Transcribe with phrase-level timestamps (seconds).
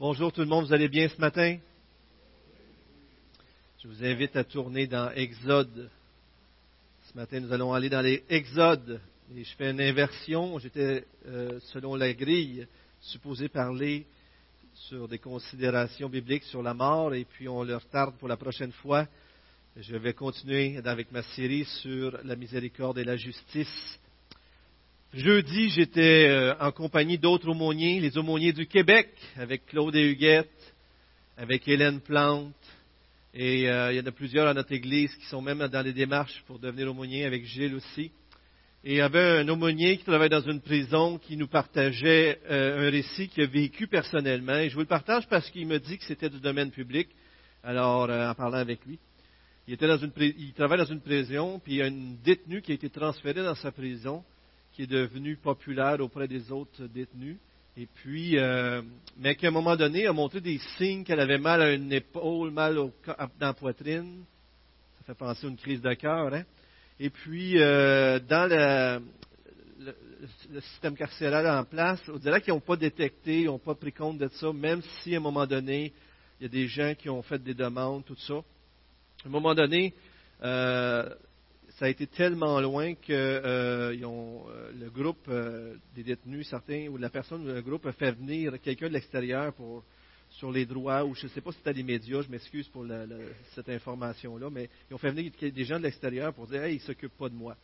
[0.00, 1.58] Bonjour tout le monde, vous allez bien ce matin?
[3.82, 5.90] Je vous invite à tourner dans Exode.
[7.06, 8.98] Ce matin, nous allons aller dans les Exodes.
[9.36, 10.58] Et je fais une inversion.
[10.58, 12.66] J'étais, euh, selon la grille,
[13.02, 14.06] supposé parler
[14.72, 18.72] sur des considérations bibliques sur la mort, et puis on le retarde pour la prochaine
[18.72, 19.06] fois.
[19.76, 24.00] Je vais continuer avec ma série sur la miséricorde et la justice.
[25.12, 30.72] Jeudi, j'étais euh, en compagnie d'autres aumôniers, les aumôniers du Québec, avec Claude et Huguette,
[31.36, 32.54] avec Hélène Plante,
[33.34, 35.92] et euh, il y en a plusieurs à notre église qui sont même dans les
[35.92, 38.12] démarches pour devenir aumôniers, avec Gilles aussi.
[38.84, 42.86] Et il y avait un aumônier qui travaille dans une prison qui nous partageait euh,
[42.86, 44.58] un récit qu'il a vécu personnellement.
[44.58, 47.08] Et je vous le partage parce qu'il me dit que c'était du domaine public,
[47.64, 49.00] alors en parlant avec lui.
[49.66, 52.62] Il, était dans une, il travaille dans une prison, puis il y a une détenue
[52.62, 54.22] qui a été transférée dans sa prison
[54.82, 57.36] est devenue populaire auprès des autres détenus.
[57.76, 58.82] Et puis, euh,
[59.16, 62.50] mais qu'à un moment donné, a montré des signes qu'elle avait mal à une épaule,
[62.50, 62.92] mal au,
[63.38, 64.24] dans la poitrine.
[64.98, 66.34] Ça fait penser à une crise de cœur.
[66.34, 66.44] Hein?
[66.98, 69.00] Et puis, euh, dans le,
[70.50, 73.92] le, système carcéral en place, on dirait qu'ils n'ont pas détecté, ils n'ont pas pris
[73.92, 75.92] compte de ça, même si à un moment donné,
[76.38, 78.34] il y a des gens qui ont fait des demandes, tout ça.
[78.34, 79.94] À un moment donné,
[80.42, 81.08] euh,
[81.80, 86.98] ça a été tellement loin que euh, euh, le groupe euh, des détenus, certains, ou
[86.98, 89.82] la personne, le groupe a fait venir quelqu'un de l'extérieur pour
[90.28, 92.86] sur les droits, ou je ne sais pas si c'était les médias, je m'excuse pour
[93.54, 96.80] cette information-là, mais ils ont fait venir des gens de l'extérieur pour dire, hey, ils
[96.80, 97.56] ne s'occupent pas de moi.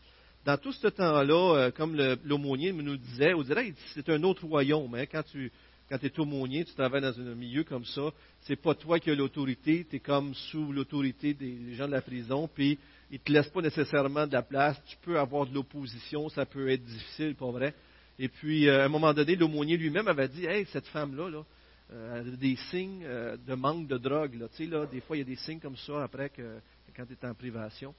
[0.47, 1.95] Dans tout ce temps-là, comme
[2.25, 4.95] l'aumônier nous disait, on dirait c'est un autre royaume.
[4.95, 5.53] Hein, quand tu
[5.89, 9.15] quand es aumônier, tu travailles dans un milieu comme ça, c'est pas toi qui as
[9.15, 12.79] l'autorité, tu es comme sous l'autorité des gens de la prison, puis
[13.11, 14.81] il ne te laisse pas nécessairement de la place.
[14.87, 17.75] Tu peux avoir de l'opposition, ça peut être difficile, pas vrai.
[18.19, 21.45] Et puis, euh, à un moment donné, l'aumônier lui-même avait dit Hey, cette femme-là, là,
[21.93, 24.35] euh, elle a des signes euh, de manque de drogue.
[24.35, 24.49] Là.
[24.49, 26.59] Tu sais, là, des fois, il y a des signes comme ça après que,
[26.97, 27.95] quand tu es en privation.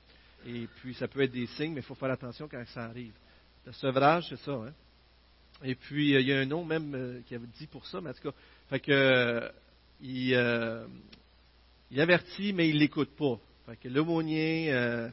[0.46, 3.14] Et puis, ça peut être des signes, mais il faut faire attention quand ça arrive.
[3.66, 4.52] Le sevrage, c'est ça.
[4.52, 4.74] Hein?
[5.64, 8.14] Et puis, il y a un nom même qui avait dit pour ça, mais en
[8.14, 8.36] tout cas,
[8.70, 9.52] fait que,
[10.02, 10.86] il,
[11.90, 13.40] il avertit, mais il ne l'écoute pas.
[13.68, 15.10] Fait que l'aumônier euh,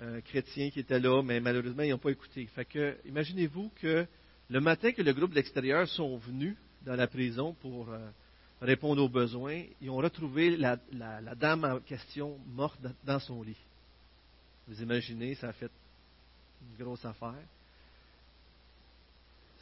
[0.00, 2.46] euh, chrétien qui était là, mais malheureusement, ils n'ont pas écouté.
[2.46, 4.06] Fait que, imaginez-vous que
[4.48, 8.08] le matin que le groupe de l'extérieur sont venus dans la prison pour euh,
[8.62, 10.78] répondre aux besoins, ils ont retrouvé la,
[11.36, 13.58] dame en question morte dans son lit.
[14.66, 15.70] Vous imaginez, ça a fait
[16.62, 17.34] une grosse affaire.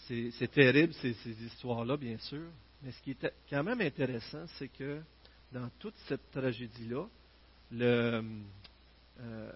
[0.06, 2.46] C'est terrible, ces, ces histoires-là, bien sûr.
[2.80, 5.00] Mais ce qui est quand même intéressant, c'est que
[5.50, 7.08] dans toute cette tragédie-là,
[7.72, 8.22] le,
[9.20, 9.52] euh,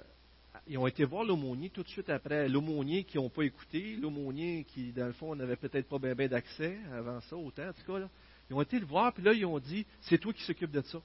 [0.66, 2.48] ils ont été voir l'aumônier tout de suite après.
[2.48, 6.78] L'aumônier qui n'ont pas écouté, l'aumônier qui, dans le fond, n'avait peut-être pas bien, d'accès
[6.92, 7.98] avant ça, autant, en tout cas.
[7.98, 8.08] Là.
[8.48, 10.80] Ils ont été le voir, puis là, ils ont dit C'est toi qui s'occupe de
[10.82, 11.00] ça.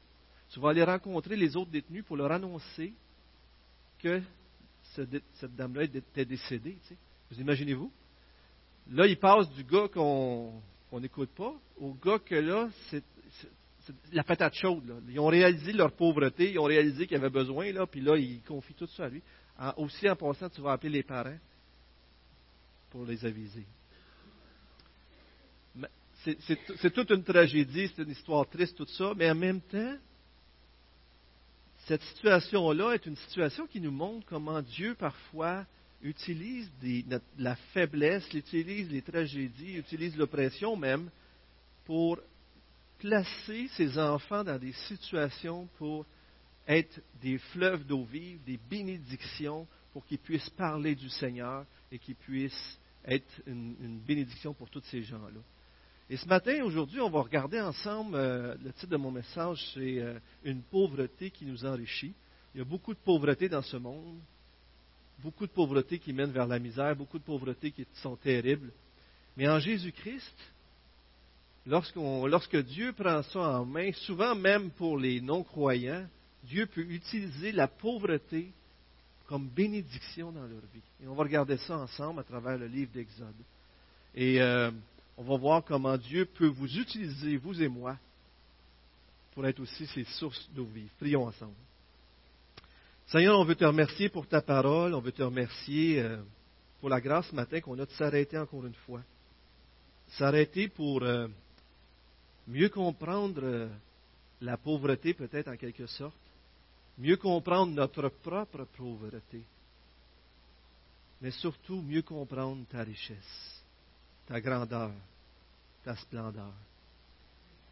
[0.50, 2.94] Tu vas aller rencontrer les autres détenus pour leur annoncer
[4.00, 4.22] que
[4.94, 6.78] cette dame-là était décédée.
[7.32, 7.92] Vous imaginez-vous?
[8.92, 10.62] Là, ils passent du gars qu'on
[11.00, 13.04] n'écoute pas au gars que là, c'est
[14.12, 14.88] la patate chaude.
[14.88, 14.96] Là.
[15.10, 18.42] Ils ont réalisé leur pauvreté, ils ont réalisé qu'ils avaient besoin, là, puis là, ils
[18.42, 19.22] confient tout ça à lui.
[19.78, 21.38] aussi, en passant, tu vas appeler les parents
[22.90, 23.66] pour les aviser.
[26.80, 29.96] C'est toute une tragédie, c'est une histoire triste, tout ça, mais en même temps,
[31.86, 35.66] cette situation-là est une situation qui nous montre comment Dieu, parfois,
[36.02, 36.72] utilise
[37.38, 41.10] la faiblesse, utilise les tragédies, utilise l'oppression même
[41.86, 42.20] pour
[43.00, 46.06] placer ses enfants dans des situations pour
[46.68, 52.16] être des fleuves d'eau vive, des bénédictions, pour qu'ils puissent parler du Seigneur et qu'ils
[52.16, 55.40] puissent être une, bénédiction pour tous ces gens-là.
[56.10, 60.00] Et ce matin, aujourd'hui, on va regarder ensemble, euh, le titre de mon message, c'est
[60.00, 62.14] euh, Une pauvreté qui nous enrichit.
[62.54, 64.20] Il y a beaucoup de pauvreté dans ce monde,
[65.20, 68.72] beaucoup de pauvreté qui mène vers la misère, beaucoup de pauvreté qui sont terribles.
[69.38, 70.36] Mais en Jésus-Christ,
[71.66, 76.06] lorsque Dieu prend ça en main, souvent même pour les non-croyants,
[76.44, 78.52] Dieu peut utiliser la pauvreté
[79.28, 80.82] comme bénédiction dans leur vie.
[81.04, 83.34] Et on va regarder ça ensemble à travers le livre d'Exode.
[84.14, 84.72] Et euh,
[85.18, 87.98] on va voir comment Dieu peut vous utiliser, vous et moi,
[89.34, 90.90] pour être aussi ces sources d'eau vive.
[91.00, 91.54] Prions ensemble.
[93.08, 96.18] Seigneur, on veut te remercier pour ta parole, on veut te remercier euh,
[96.80, 99.02] pour la grâce ce matin qu'on a de s'arrêter encore une fois.
[100.18, 101.28] S'arrêter pour euh,
[102.48, 103.70] mieux comprendre euh,
[104.42, 106.16] la pauvreté peut-être en quelque sorte,
[106.98, 109.44] mieux comprendre notre propre pauvreté,
[111.22, 113.64] mais surtout mieux comprendre ta richesse,
[114.28, 114.92] ta grandeur,
[115.84, 116.54] ta splendeur.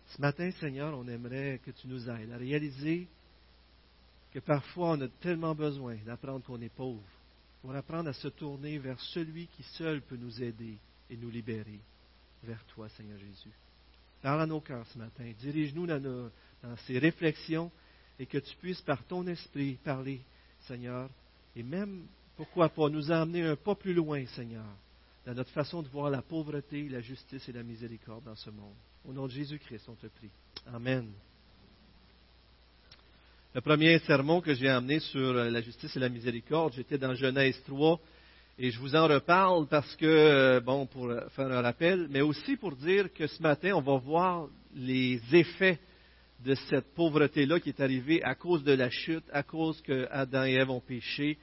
[0.08, 3.08] Ce matin, Seigneur, on aimerait que tu nous aides à réaliser
[4.32, 7.04] que parfois on a tellement besoin d'apprendre qu'on est pauvre,
[7.62, 10.78] pour apprendre à se tourner vers celui qui seul peut nous aider
[11.10, 11.80] et nous libérer,
[12.44, 13.54] vers toi, Seigneur Jésus.
[14.24, 17.70] À nos cœurs ce matin, dirige-nous dans, dans ces réflexions
[18.18, 20.22] et que tu puisses par ton esprit parler,
[20.62, 21.10] Seigneur,
[21.56, 22.06] et même,
[22.38, 24.66] pourquoi pas, nous emmener un pas plus loin, Seigneur,
[25.26, 28.76] dans notre façon de voir la pauvreté, la justice et la miséricorde dans ce monde.
[29.06, 30.32] Au nom de Jésus-Christ, on te prie.
[30.74, 31.12] Amen.
[33.54, 37.62] Le premier sermon que j'ai amené sur la justice et la miséricorde, j'étais dans Genèse
[37.68, 38.00] 3,
[38.58, 42.56] et je vous en reparle parce que, euh, bon, pour faire un rappel, mais aussi
[42.56, 45.80] pour dire que ce matin, on va voir les effets
[46.44, 50.46] de cette pauvreté-là qui est arrivée à cause de la chute, à cause que Adam
[50.46, 51.38] et Ève ont péché.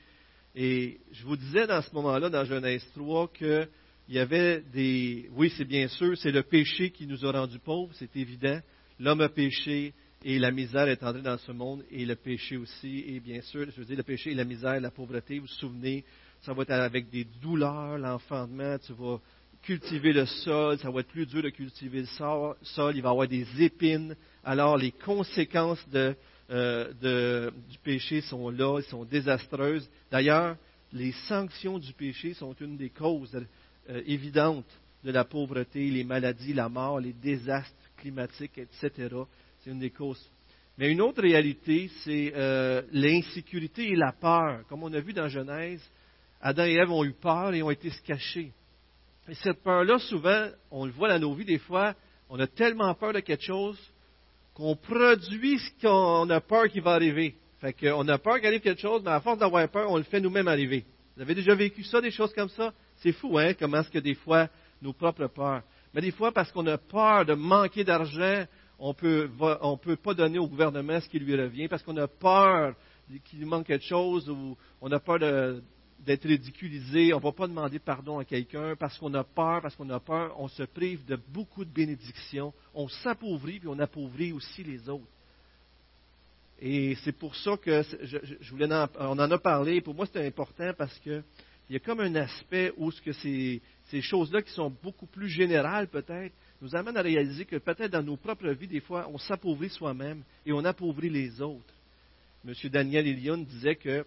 [0.54, 3.68] Et je vous disais dans ce moment-là, dans Genèse 3, qu'il
[4.08, 5.28] y avait des...
[5.32, 8.60] Oui, c'est bien sûr, c'est le péché qui nous a rendus pauvres, c'est évident.
[9.00, 13.04] L'homme a péché et la misère est entrée dans ce monde, et le péché aussi,
[13.06, 15.54] et bien sûr, je veux dire, le péché et la misère, la pauvreté, vous vous
[15.54, 16.04] souvenez,
[16.42, 19.18] ça va être avec des douleurs, l'enfantement, tu vas
[19.62, 23.12] cultiver le sol, ça va être plus dur de cultiver le sol, il va y
[23.12, 24.16] avoir des épines.
[24.42, 25.84] Alors les conséquences
[26.50, 29.88] euh, du péché sont là, elles sont désastreuses.
[30.10, 30.56] D'ailleurs,
[30.92, 33.38] les sanctions du péché sont une des causes
[33.88, 34.66] euh, évidentes
[35.04, 39.14] de la pauvreté, les maladies, la mort, les désastres climatiques, etc.
[39.60, 40.30] C'est une des causes.
[40.78, 44.62] Mais une autre réalité, c'est euh, l'insécurité et la peur.
[44.68, 45.82] Comme on a vu dans Genèse,
[46.40, 48.52] Adam et Ève ont eu peur et ont été se cacher.
[49.28, 51.94] Et cette peur-là, souvent, on le voit dans nos vies, des fois,
[52.28, 53.78] on a tellement peur de quelque chose
[54.54, 57.36] qu'on produit ce qu'on a peur qui va arriver.
[57.60, 60.02] Fait qu'on a peur qu'il arrive quelque chose, mais à force d'avoir peur, on le
[60.02, 60.84] fait nous-mêmes arriver.
[61.16, 62.72] Vous avez déjà vécu ça, des choses comme ça?
[62.96, 64.48] C'est fou, hein, comment est-ce que des fois,
[64.80, 65.62] nos propres peurs.
[65.92, 68.44] Mais des fois, parce qu'on a peur de manquer d'argent,
[68.78, 72.74] on ne peut pas donner au gouvernement ce qui lui revient, parce qu'on a peur
[73.24, 75.62] qu'il manque quelque chose, ou on a peur de,
[76.04, 79.76] d'être ridiculisé, on ne va pas demander pardon à quelqu'un parce qu'on a peur, parce
[79.76, 84.32] qu'on a peur, on se prive de beaucoup de bénédictions, on s'appauvrit puis on appauvrit
[84.32, 85.04] aussi les autres.
[86.60, 88.68] Et c'est pour ça que je, voulais
[88.98, 89.80] on en a parlé.
[89.80, 91.22] Pour moi, c'est important parce qu'il
[91.70, 95.28] y a comme un aspect où ce que ces, ces choses-là qui sont beaucoup plus
[95.28, 99.16] générales peut-être nous amènent à réaliser que peut-être dans nos propres vies, des fois, on
[99.16, 101.74] s'appauvrit soi-même et on appauvrit les autres.
[102.46, 102.54] M.
[102.70, 104.04] Daniel Elion disait que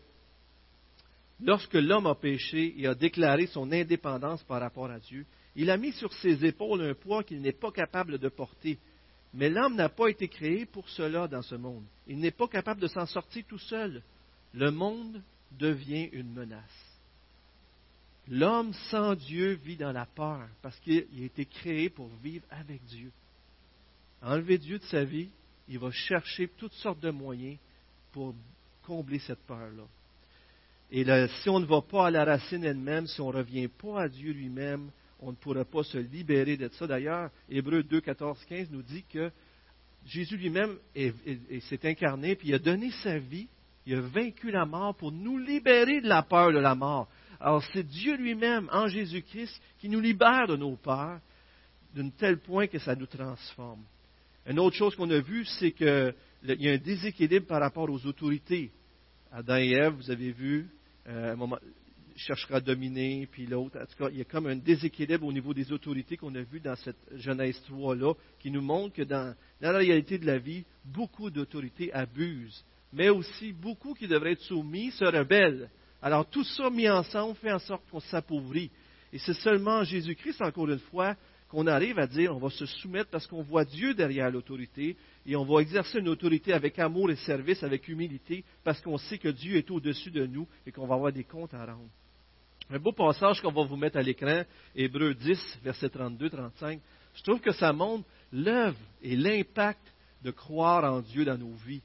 [1.44, 5.26] lorsque l'homme a péché et a déclaré son indépendance par rapport à Dieu,
[5.56, 8.80] il a mis sur ses épaules un poids qu'il n'est pas capable de porter.
[9.34, 11.84] Mais l'homme n'a pas été créé pour cela dans ce monde.
[12.08, 14.02] Il n'est pas capable de s'en sortir tout seul.
[14.54, 17.00] Le monde devient une menace.
[18.28, 22.84] L'homme sans Dieu vit dans la peur parce qu'il a été créé pour vivre avec
[22.86, 23.12] Dieu.
[24.22, 25.30] Enlever Dieu de sa vie,
[25.68, 27.58] il va chercher toutes sortes de moyens
[28.12, 28.34] pour
[28.84, 29.84] combler cette peur-là.
[30.96, 31.04] Et
[31.42, 34.08] si on ne va pas à la racine elle-même, si on ne revient pas à
[34.08, 36.86] Dieu lui-même, on ne pourra pas se libérer de ça.
[36.86, 39.32] D'ailleurs, Hébreu 2, 14, 15 nous dit que
[40.06, 43.48] Jésus lui-même s'est incarné, puis il a donné sa vie,
[43.88, 47.10] il a vaincu la mort pour nous libérer de la peur de la mort.
[47.40, 51.20] Alors c'est Dieu lui-même, en Jésus-Christ, qui nous libère de nos peurs,
[51.96, 53.82] d'un tel point que ça nous transforme.
[54.46, 56.14] Une autre chose qu'on a vue, c'est qu'il
[56.44, 58.70] y a un déséquilibre par rapport aux autorités.
[59.32, 60.70] Adam et Ève, vous avez vu,
[61.08, 61.58] euh, un moment,
[62.16, 63.80] cherchera à dominer, puis l'autre.
[63.80, 66.42] En tout cas, il y a comme un déséquilibre au niveau des autorités qu'on a
[66.42, 70.38] vu dans cette Genèse 3-là, qui nous montre que dans, dans, la réalité de la
[70.38, 75.70] vie, beaucoup d'autorités abusent, mais aussi beaucoup qui devraient être soumis se rebellent.
[76.02, 78.70] Alors tout ça mis ensemble fait en sorte qu'on s'appauvrit.
[79.12, 81.16] Et c'est seulement en Jésus-Christ, encore une fois,
[81.54, 85.36] qu'on arrive à dire on va se soumettre parce qu'on voit Dieu derrière l'autorité et
[85.36, 89.28] on va exercer une autorité avec amour et service, avec humilité, parce qu'on sait que
[89.28, 91.90] Dieu est au-dessus de nous et qu'on va avoir des comptes à rendre.
[92.72, 94.44] Un beau passage qu'on va vous mettre à l'écran,
[94.76, 96.80] Hébreu 10, versets 32-35.
[97.14, 99.94] Je trouve que ça montre l'œuvre et l'impact
[100.24, 101.84] de croire en Dieu dans nos vies.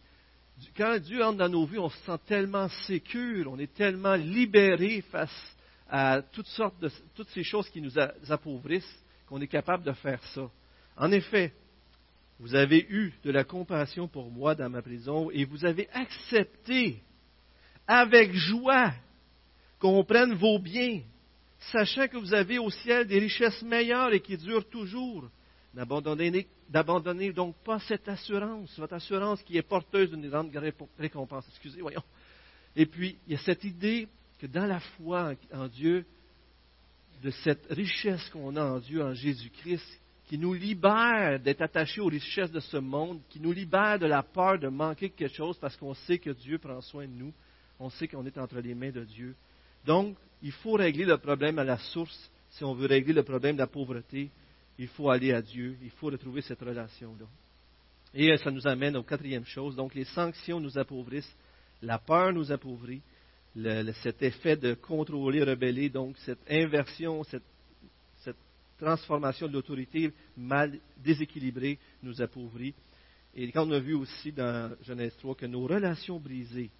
[0.78, 5.02] Quand Dieu entre dans nos vies, on se sent tellement sécure, on est tellement libéré
[5.10, 5.56] face
[5.90, 7.92] à toutes sortes de toutes ces choses qui nous
[8.30, 8.98] appauvrissent
[9.28, 10.50] qu'on est capable de faire ça.
[10.96, 11.52] En effet,
[12.40, 17.02] vous avez eu de la compassion pour moi dans ma prison et vous avez accepté
[17.86, 18.92] avec joie
[19.78, 21.00] qu'on prenne vos biens,
[21.72, 25.28] sachant que vous avez au ciel des richesses meilleures et qui durent toujours.
[25.74, 30.50] N'abandonnez donc pas cette assurance, votre assurance qui est porteuse d'une grande
[30.98, 31.46] récompense.
[31.50, 32.02] Excusez, voyons.
[32.74, 34.08] Et puis, il y a cette idée
[34.38, 36.04] que dans la foi en Dieu,
[37.22, 42.06] de cette richesse qu'on a en Dieu, en Jésus-Christ, qui nous libère d'être attachés aux
[42.06, 45.76] richesses de ce monde, qui nous libère de la peur de manquer quelque chose parce
[45.76, 47.32] qu'on sait que Dieu prend soin de nous,
[47.80, 49.34] on sait qu'on est entre les mains de Dieu.
[49.86, 52.30] Donc, il faut régler le problème à la source.
[52.50, 54.30] Si on veut régler le problème de la pauvreté,
[54.78, 57.26] il faut aller à Dieu, il faut retrouver cette relation-là.
[58.14, 59.76] Et ça nous amène aux quatrième chose.
[59.76, 61.34] Donc, les sanctions nous appauvrissent,
[61.82, 63.00] la peur nous appauvrit,
[64.02, 67.42] cet effet de contrôler, rebeller, donc cette inversion, cette
[68.78, 72.74] transformation de l'autorité mal déséquilibrée nous appauvrit.
[73.34, 76.70] Et quand on a vu aussi dans Genèse 3 que nos relations brisées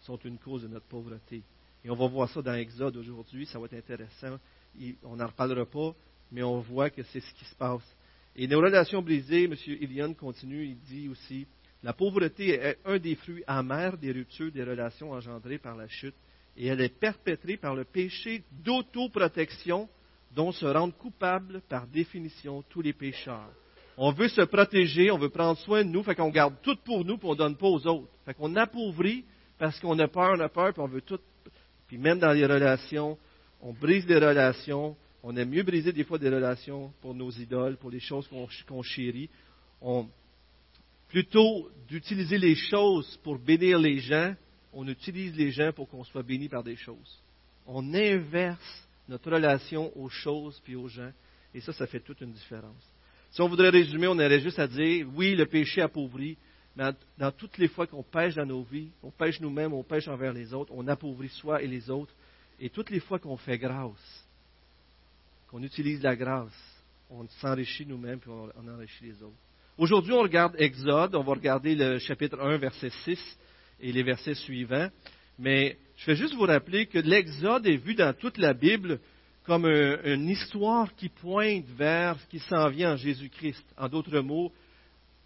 [0.00, 1.42] sont une cause de notre pauvreté.
[1.84, 4.38] Et on va voir ça dans Exode aujourd'hui, ça va être intéressant.
[5.04, 5.94] on n'en reparlera pas,
[6.32, 7.96] mais on voit que c'est ce qui se passe.
[8.34, 9.54] Et nos relations brisées, M.
[9.66, 11.46] Ilion continue, il dit aussi,
[11.86, 16.16] la pauvreté est un des fruits amers des ruptures des relations engendrées par la chute,
[16.56, 19.88] et elle est perpétrée par le péché d'autoprotection
[20.34, 23.52] dont se rendent coupables par définition tous les pécheurs.
[23.96, 27.04] On veut se protéger, on veut prendre soin de nous, fait qu'on garde tout pour
[27.04, 28.10] nous, puis on ne donne pas aux autres.
[28.24, 29.24] Fait qu'on appauvrit
[29.56, 31.20] parce qu'on a peur, on a peur, puis on veut tout.
[31.86, 33.16] Puis même dans les relations,
[33.60, 34.96] on brise des relations.
[35.22, 38.28] On aime mieux briser des fois des relations pour nos idoles, pour les choses
[38.66, 39.30] qu'on chérit.
[41.08, 44.34] Plutôt d'utiliser les choses pour bénir les gens,
[44.72, 47.22] on utilise les gens pour qu'on soit béni par des choses.
[47.66, 51.12] On inverse notre relation aux choses puis aux gens.
[51.54, 52.82] Et ça, ça fait toute une différence.
[53.30, 56.36] Si on voudrait résumer, on aurait juste à dire, oui, le péché appauvrit,
[56.76, 60.08] mais dans toutes les fois qu'on pêche dans nos vies, on pêche nous-mêmes, on pêche
[60.08, 62.12] envers les autres, on appauvrit soi et les autres.
[62.60, 64.26] Et toutes les fois qu'on fait grâce,
[65.48, 66.52] qu'on utilise la grâce,
[67.10, 69.36] on s'enrichit nous-mêmes puis on, enrichit les autres.
[69.78, 73.38] Aujourd'hui, on regarde Exode, on va regarder le chapitre 1, verset 6
[73.80, 74.88] et les versets suivants.
[75.38, 78.98] Mais je vais juste vous rappeler que l'Exode est vu dans toute la Bible
[79.44, 83.66] comme une histoire qui pointe vers ce qui s'en vient en Jésus-Christ.
[83.76, 84.50] En d'autres mots,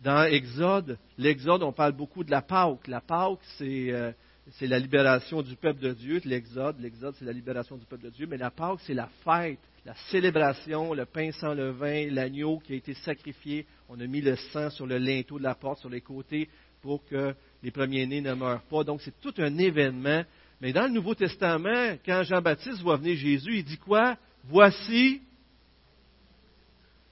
[0.00, 2.88] dans Exode, l'Exode, on parle beaucoup de la Pâque.
[2.88, 4.11] La Pâque, euh,
[4.50, 6.21] c'est la libération du peuple de Dieu.
[6.25, 8.26] L'Exode, l'Exode, c'est la libération du peuple de Dieu.
[8.28, 12.77] Mais la Pâque, c'est la fête, la célébration, le pain sans levain, l'agneau qui a
[12.77, 13.67] été sacrifié.
[13.89, 16.49] On a mis le sang sur le linteau de la porte, sur les côtés,
[16.83, 18.85] pour que les premiers-nés ne meurent pas.
[18.85, 20.25] Donc, c'est tout un événement.
[20.61, 24.17] Mais dans le Nouveau Testament, quand Jean-Baptiste voit venir Jésus, il dit quoi?
[24.45, 25.23] Voici,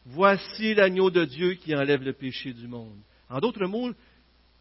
[0.05, 2.99] voici l'agneau de Dieu qui enlève le péché du monde.
[3.31, 3.93] En d'autres mots,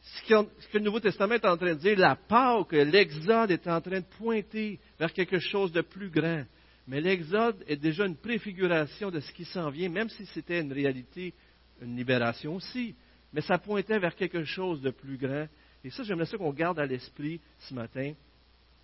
[0.01, 2.17] ce que le Nouveau Testament est en train de dire, la
[2.63, 6.43] que l'Exode est en train de pointer vers quelque chose de plus grand.
[6.87, 10.71] Mais l'Exode est déjà une préfiguration de ce qui s'en vient, même si c'était une
[10.71, 11.33] réalité,
[11.81, 12.95] une libération aussi.
[13.33, 15.47] Mais ça pointait vers quelque chose de plus grand.
[15.83, 18.13] Et ça, j'aimerais ça qu'on garde à l'esprit ce matin.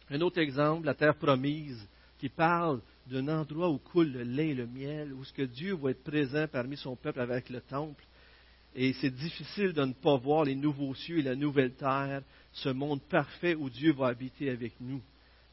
[0.10, 4.53] Un autre exemple, la terre promise, qui parle d'un endroit où coule le lait et
[4.53, 8.03] le miel, où Dieu va être présent parmi son peuple avec le temple.
[8.75, 12.69] Et c'est difficile de ne pas voir les nouveaux cieux et la nouvelle terre, ce
[12.69, 15.01] monde parfait où Dieu va habiter avec nous.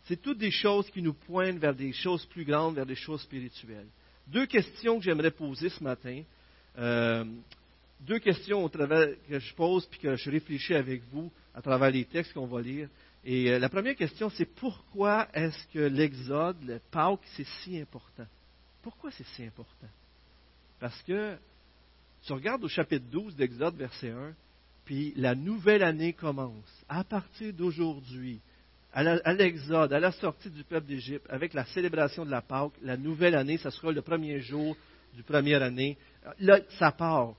[0.04, 3.23] C'est toutes des choses qui nous pointent vers des choses plus grandes, vers des choses
[3.23, 3.88] spirituelles.
[4.26, 6.23] Deux questions que j'aimerais poser ce matin.
[6.78, 7.25] Euh,
[8.00, 11.90] deux questions au travers, que je pose puis que je réfléchis avec vous à travers
[11.90, 12.88] les textes qu'on va lire.
[13.25, 18.26] Et euh, la première question, c'est pourquoi est-ce que l'Exode, le Pâques, c'est si important?
[18.83, 19.88] Pourquoi c'est si important?
[20.78, 21.37] Parce que
[22.25, 24.35] tu regardes au chapitre 12 d'Exode, verset 1,
[24.85, 26.85] puis la nouvelle année commence.
[26.88, 28.40] À partir d'aujourd'hui,
[28.92, 32.97] à l'Exode, à la sortie du peuple d'Égypte, avec la célébration de la Pâque, la
[32.97, 34.76] nouvelle année, ça sera le premier jour
[35.14, 35.97] du première année.
[36.40, 37.35] Là, ça part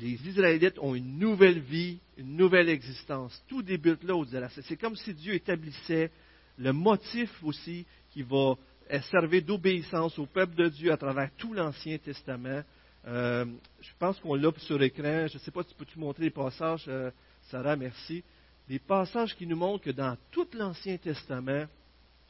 [0.00, 3.42] les Israélites ont une nouvelle vie, une nouvelle existence.
[3.48, 6.10] Tout débute là au C'est comme si Dieu établissait
[6.58, 8.54] le motif aussi qui va
[9.10, 12.62] servir d'obéissance au peuple de Dieu à travers tout l'Ancien Testament.
[13.06, 13.44] Euh,
[13.80, 15.26] je pense qu'on l'a sur l'écran.
[15.28, 17.10] Je ne sais pas, tu peux-tu montrer les passages, euh,
[17.50, 18.22] Sarah, merci.
[18.68, 21.66] Des passages qui nous montrent que dans tout l'Ancien Testament,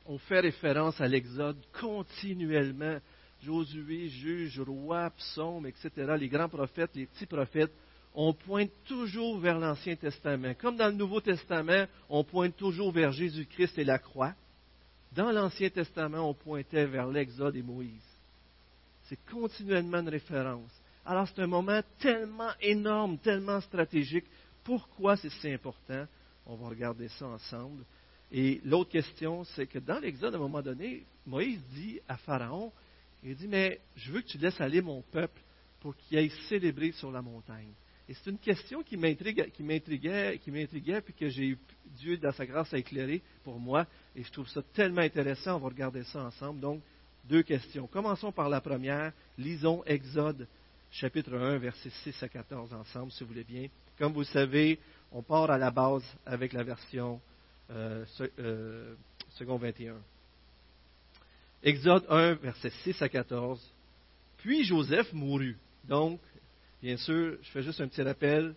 [0.04, 2.98] on fait référence à l'Exode continuellement.
[3.42, 7.72] Josué, juge, roi, psaume, etc., les grands prophètes, les petits prophètes,
[8.14, 10.54] on pointe toujours vers l'Ancien Testament.
[10.58, 14.32] Comme dans le Nouveau Testament, on pointe toujours vers Jésus-Christ et la croix.
[15.12, 17.90] Dans l'Ancien Testament, on pointait vers l'Exode et Moïse.
[19.04, 20.70] C'est continuellement une référence.
[21.04, 24.24] Alors c'est un moment tellement énorme, tellement stratégique.
[24.64, 26.06] Pourquoi c'est si important?
[26.46, 27.84] On va regarder ça ensemble.
[28.32, 32.72] Et l'autre question, c'est que dans l'Exode, à un moment donné, Moïse dit à Pharaon,
[33.22, 35.40] il dit, mais je veux que tu laisses aller mon peuple
[35.80, 37.72] pour qu'il aille célébrer sur la montagne.
[38.08, 41.58] Et c'est une question qui m'intriguait, qui m'intriguait, puis que j'ai eu
[41.98, 43.86] Dieu, dans sa grâce, à éclairer pour moi.
[44.14, 45.56] Et je trouve ça tellement intéressant.
[45.56, 46.60] On va regarder ça ensemble.
[46.60, 46.80] Donc,
[47.24, 47.88] deux questions.
[47.88, 49.12] Commençons par la première.
[49.38, 50.46] Lisons Exode,
[50.92, 53.66] chapitre 1, versets 6 à 14 ensemble, si vous voulez bien.
[53.98, 54.78] Comme vous savez,
[55.12, 57.20] on part à la base avec la version
[57.70, 58.04] euh,
[58.38, 58.94] euh,
[59.30, 59.96] second 21.
[61.62, 63.60] Exode 1, versets 6 à 14.
[64.38, 65.56] Puis Joseph mourut.
[65.84, 66.20] Donc,
[66.82, 68.54] bien sûr, je fais juste un petit rappel.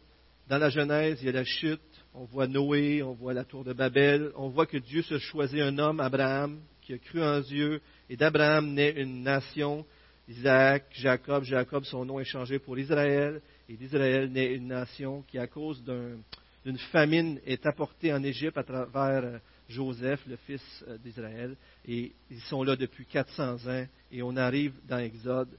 [0.47, 1.81] Dans la Genèse, il y a la chute.
[2.13, 4.31] On voit Noé, on voit la tour de Babel.
[4.35, 7.81] On voit que Dieu se choisit un homme, Abraham, qui a cru en Dieu.
[8.09, 9.85] Et d'Abraham naît une nation
[10.29, 15.37] Isaac, Jacob, Jacob, son nom est changé pour Israël, et d'Israël naît une nation qui,
[15.37, 19.37] à cause d'une famine, est apportée en Égypte à travers euh,
[19.69, 21.55] Joseph, le fils euh, d'Israël,
[21.87, 25.55] et ils sont là depuis 400 ans, et on arrive dans Exode.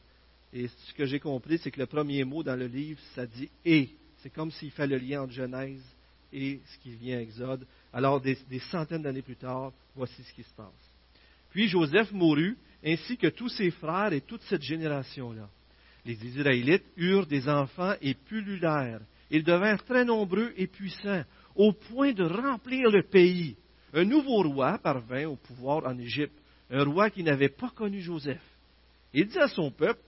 [0.52, 3.49] Et ce que j'ai compris, c'est que le premier mot dans le livre, ça dit
[3.64, 3.88] et.
[4.19, 5.83] C'est comme s'il fait le lien entre Genèse
[6.33, 7.64] et ce qui vient Exode.
[7.93, 10.67] Alors, des, des centaines d'années plus tard, voici ce qui se passe.
[11.50, 15.49] Puis Joseph mourut, ainsi que tous ses frères et toute cette génération-là.
[16.11, 19.00] Les Israélites eurent des enfants et pullulèrent.
[19.31, 21.23] Ils devinrent très nombreux et puissants,
[21.55, 23.55] au point de remplir le pays.
[23.95, 26.37] Un nouveau roi parvint au pouvoir en Égypte,
[26.69, 28.43] un roi qui n'avait pas connu Joseph.
[29.14, 30.00] Il dit à son peuple,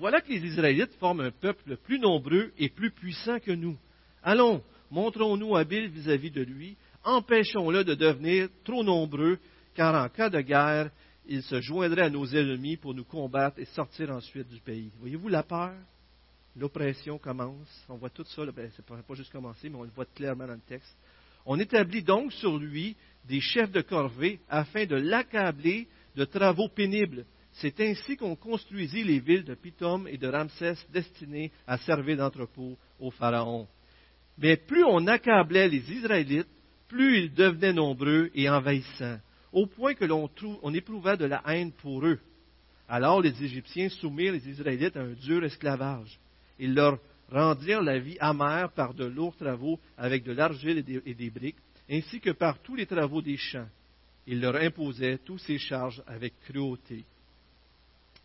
[0.00, 3.76] Voilà que les Israélites forment un peuple plus nombreux et plus puissant que nous.
[4.20, 9.38] Allons, montrons-nous habiles vis-à-vis de lui, empêchons-le de devenir trop nombreux,
[9.76, 10.90] car en cas de guerre,
[11.26, 14.90] il se joindrait à nos ennemis pour nous combattre et sortir ensuite du pays.
[14.98, 15.74] Voyez-vous la peur?
[16.56, 17.84] L'oppression commence.
[17.88, 20.46] On voit tout ça, ben, c'est pas, pas juste commencer, mais on le voit clairement
[20.46, 20.96] dans le texte.
[21.46, 27.24] On établit donc sur lui des chefs de corvée afin de l'accabler de travaux pénibles.
[27.52, 32.76] C'est ainsi qu'on construisit les villes de Pitom et de Ramsès destinées à servir d'entrepôt
[32.98, 33.66] au Pharaon.
[34.38, 36.48] Mais plus on accablait les Israélites,
[36.88, 39.18] plus ils devenaient nombreux et envahissants
[39.54, 40.28] au point que l'on
[40.62, 42.18] on éprouva de la haine pour eux.
[42.88, 46.18] Alors les Égyptiens soumirent les Israélites à un dur esclavage.
[46.58, 46.98] Ils leur
[47.30, 51.56] rendirent la vie amère par de lourds travaux avec de l'argile et des, briques,
[51.88, 53.68] ainsi que par tous les travaux des champs.
[54.26, 57.04] Ils leur imposaient tous ces charges avec cruauté.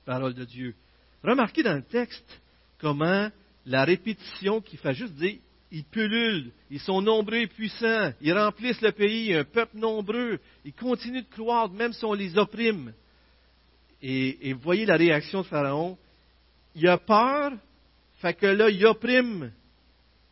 [0.05, 0.75] Parole de Dieu.
[1.23, 2.41] Remarquez dans le texte
[2.79, 3.29] comment
[3.65, 5.37] la répétition qui fait juste dire
[5.71, 10.73] ils pullulent, ils sont nombreux et puissants, ils remplissent le pays, un peuple nombreux, ils
[10.73, 12.93] continuent de croire même si on les opprime.
[14.01, 15.97] Et, vous voyez la réaction de Pharaon.
[16.75, 17.51] Il a peur,
[18.19, 19.51] fait que là, il opprime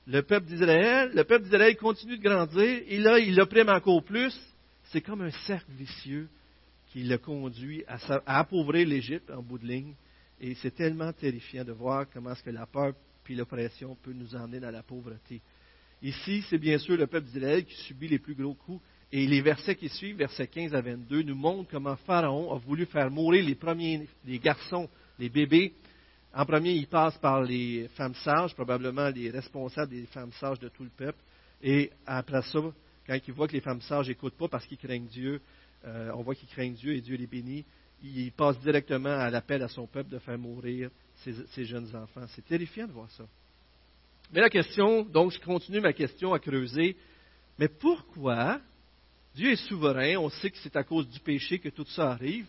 [0.07, 4.33] le peuple d'Israël, le peuple d'Israël continue de grandir, et là, il opprime encore plus.
[4.85, 6.29] C'est comme un cercle vicieux
[6.91, 9.93] qui le conduit à, à appauvrir l'Égypte en bout de ligne.
[10.39, 12.93] Et c'est tellement terrifiant de voir comment est-ce que la peur
[13.27, 15.41] puis l'oppression peut nous emmener dans la pauvreté.
[16.01, 18.81] Ici, c'est bien sûr le peuple d'Israël qui subit les plus gros coups.
[19.11, 22.85] Et les versets qui suivent, versets 15 à 22, nous montrent comment Pharaon a voulu
[22.85, 24.87] faire mourir les premiers, les garçons,
[25.19, 25.73] les bébés.
[26.33, 30.69] En premier, il passe par les femmes sages, probablement les responsables des femmes sages de
[30.69, 31.19] tout le peuple.
[31.61, 32.59] Et après ça,
[33.05, 35.41] quand il voit que les femmes sages n'écoutent pas parce qu'ils craignent Dieu,
[35.83, 37.65] euh, on voit qu'ils craignent Dieu et Dieu les bénit,
[38.01, 40.89] il passe directement à l'appel à son peuple de faire mourir
[41.23, 42.25] ces, jeunes enfants.
[42.29, 43.25] C'est terrifiant de voir ça.
[44.31, 46.97] Mais la question, donc je continue ma question à creuser,
[47.57, 48.59] mais pourquoi
[49.35, 52.47] Dieu est souverain, on sait que c'est à cause du péché que tout ça arrive,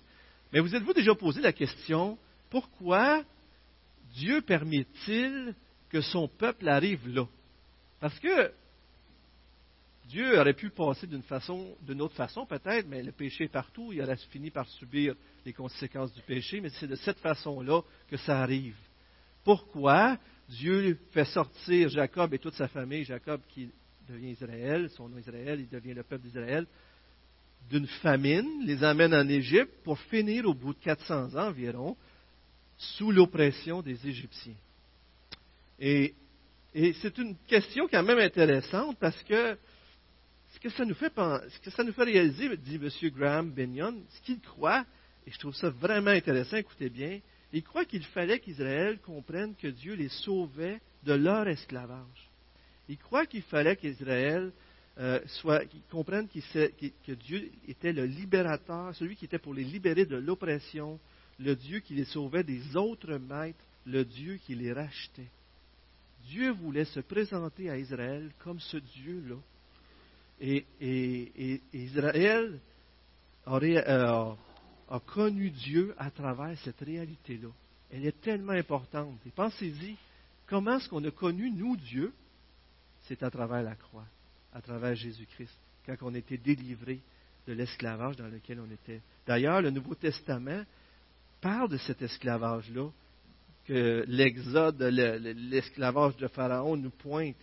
[0.53, 2.19] mais vous êtes-vous déjà posé la question,
[2.51, 3.23] pourquoi
[4.15, 5.55] Dieu permet-il
[5.91, 7.27] que son peuple arrive là?
[8.01, 8.53] Parce que
[10.09, 13.93] Dieu aurait pu passer d'une façon, d'une autre façon peut-être, mais le péché est partout,
[13.93, 18.17] il aurait fini par subir les conséquences du péché, mais c'est de cette façon-là que
[18.17, 18.77] ça arrive.
[19.45, 20.19] Pourquoi
[20.49, 23.71] Dieu fait sortir Jacob et toute sa famille, Jacob qui
[24.09, 26.67] devient Israël, son nom Israël, il devient le peuple d'Israël,
[27.69, 31.97] d'une famine, les amène en Égypte pour finir au bout de 400 ans environ
[32.79, 34.57] sous l'oppression des Égyptiens.
[35.79, 36.15] Et,
[36.73, 39.59] et c'est une question quand même intéressante parce que
[40.55, 42.89] ce que ça nous fait, réaliser, dit M.
[43.11, 44.85] Graham Benyon, ce qu'il croit,
[45.27, 47.21] et je trouve ça vraiment intéressant, écoutez bien,
[47.53, 52.31] il croit qu'il fallait qu'Israël comprenne que Dieu les sauvait de leur esclavage.
[52.89, 54.53] Il croit qu'il fallait qu'Israël
[54.99, 60.17] euh, soit, comprenne que Dieu était le libérateur, celui qui était pour les libérer de
[60.17, 60.99] l'oppression,
[61.39, 65.31] le Dieu qui les sauvait des autres maîtres, le Dieu qui les rachetait.
[66.25, 69.37] Dieu voulait se présenter à Israël comme ce Dieu-là
[70.41, 72.59] et, Israël
[73.47, 74.33] euh,
[74.89, 77.49] a connu Dieu à travers cette réalité-là.
[77.91, 79.19] Elle est tellement importante.
[79.27, 79.97] Et pensez-y,
[80.47, 82.13] comment est-ce qu'on a connu, nous, Dieu?
[83.03, 84.07] C'est à travers la croix,
[84.53, 85.55] à travers Jésus-Christ,
[85.87, 87.01] quand on était délivré
[87.47, 89.01] de l'esclavage dans lequel on était.
[89.27, 90.63] D'ailleurs, le Nouveau Testament
[91.41, 92.91] parle de cet esclavage-là,
[93.65, 97.37] que l'Exode, l'esclavage de Pharaon nous pointe.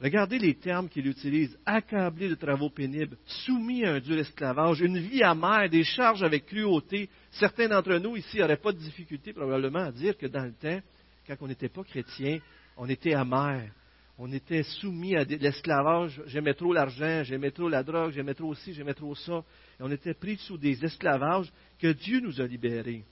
[0.00, 1.56] Regardez les termes qu'il utilise.
[1.64, 6.46] Accablé de travaux pénibles, soumis à un dur esclavage, une vie amère, des charges avec
[6.46, 7.08] cruauté.
[7.30, 10.80] Certains d'entre nous ici n'auraient pas de difficulté probablement à dire que dans le temps,
[11.26, 12.38] quand on n'était pas chrétien,
[12.76, 13.70] on était amer.
[14.18, 16.22] On était soumis à l'esclavage.
[16.26, 19.42] J'aimais trop l'argent, j'aimais trop la drogue, j'aimais trop ci, j'aimais trop ça.
[19.78, 23.04] Et on était pris sous des esclavages que Dieu nous a libérés.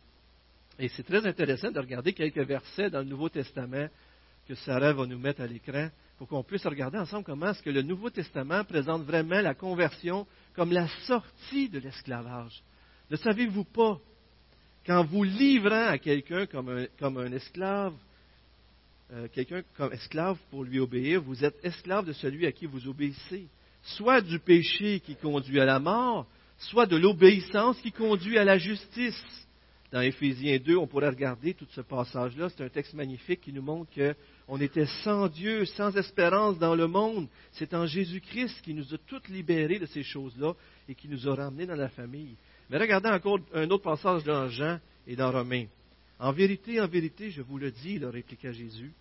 [0.78, 3.88] Et c'est très intéressant de regarder quelques versets dans le Nouveau Testament
[4.46, 5.88] que Sarah va nous mettre à l'écran
[6.22, 10.24] pour qu'on puisse regarder ensemble comment est-ce que le Nouveau Testament présente vraiment la conversion
[10.54, 12.62] comme la sortie de l'esclavage.
[13.11, 13.98] Ne savez-vous pas
[14.87, 16.68] qu'en vous livrant à quelqu'un comme
[17.18, 17.94] un, esclave,
[19.12, 22.87] euh, quelqu'un comme esclave pour lui obéir, vous êtes esclave de celui à qui vous
[22.87, 23.48] obéissez,
[23.82, 28.58] soit du péché qui conduit à la mort, soit de l'obéissance qui conduit à la
[28.58, 29.41] justice
[29.92, 32.48] dans Éphésiens 2, on pourrait regarder tout ce passage-là.
[32.48, 36.87] C'est un texte magnifique qui nous montre qu'on était sans Dieu, sans espérance dans le
[36.87, 37.28] monde.
[37.52, 40.55] C'est en Jésus-Christ qui nous a tous libérés de ces choses-là
[40.88, 42.37] et qui nous a ramenés dans la famille.
[42.70, 45.66] Mais regardez encore un autre passage dans Jean et dans Romains.
[46.18, 48.92] En vérité, en vérité, je vous le dis, leur répliqua Jésus,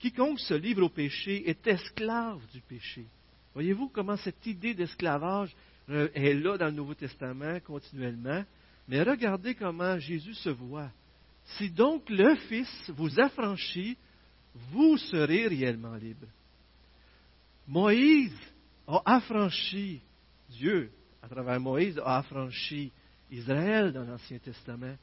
[0.00, 3.04] quiconque se livre au péché est esclave du péché.
[3.52, 5.54] Voyez-vous comment cette idée d'esclavage
[5.90, 8.42] euh, est là dans le Nouveau Testament continuellement?
[8.88, 10.90] Mais regardez comment Jésus se voit.
[11.56, 13.96] Si donc le Fils vous affranchit,
[14.70, 16.26] vous serez réellement libre.
[17.66, 18.36] Moïse
[18.86, 20.00] a affranchi,
[20.50, 20.90] Dieu,
[21.22, 22.92] à travers Moïse, a affranchi
[23.30, 24.96] Israël dans l'Ancien Testament.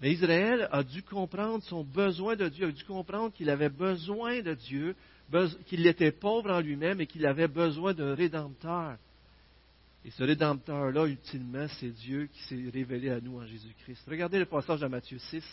[0.00, 4.42] Mais Israël a dû comprendre son besoin de Dieu, a dû comprendre qu'il avait besoin
[4.42, 4.94] de Dieu,
[5.66, 8.96] qu'il était pauvre en lui-même et qu'il avait besoin d'un rédempteur.
[10.08, 14.08] Et ce Rédempteur-là, ultimement, c'est Dieu qui s'est révélé à nous en Jésus-Christ.
[14.08, 15.44] Regardez le passage de Matthieu 6.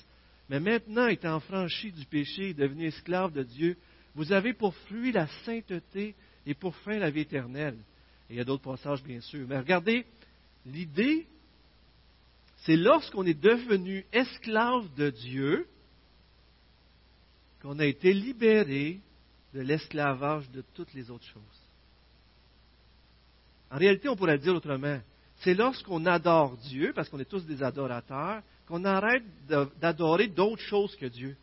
[0.47, 3.75] Mais maintenant, étant franchi du péché et devenu esclave de Dieu,
[4.13, 6.15] vous avez pour fruit la sainteté
[6.45, 7.75] et pour fin la vie éternelle.
[8.29, 9.45] Et il y a d'autres passages, bien sûr.
[9.45, 10.05] Mais regardez,
[10.65, 11.27] l'idée,
[12.59, 15.67] c'est lorsqu'on est devenu esclave de Dieu
[17.61, 19.01] qu'on a été libéré
[19.53, 21.64] de l'esclavage de toutes les autres choses.
[23.71, 24.99] En réalité, on pourrait le dire autrement.
[25.37, 30.95] C'est lorsqu'on adore Dieu, parce qu'on est tous des adorateurs, qu'on arrête d'adorer d'autres choses
[30.95, 31.35] que Dieu.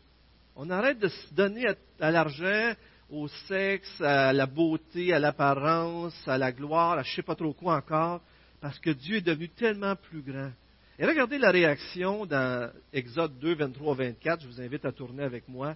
[0.55, 1.65] On arrête de se donner
[1.99, 2.73] à, l'argent,
[3.09, 7.35] au sexe, à la beauté, à l'apparence, à la gloire, à je ne sais pas
[7.35, 8.21] trop quoi encore,
[8.61, 10.51] parce que Dieu est devenu tellement plus grand.
[10.99, 14.41] Et regardez la réaction dans Exode 2, 23, 24.
[14.41, 15.75] Je vous invite à tourner avec moi.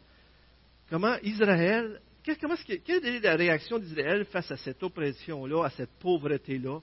[0.89, 1.99] Comment Israël
[2.35, 6.79] quelle est la réaction d'Israël face à cette oppression-là, à cette pauvreté-là?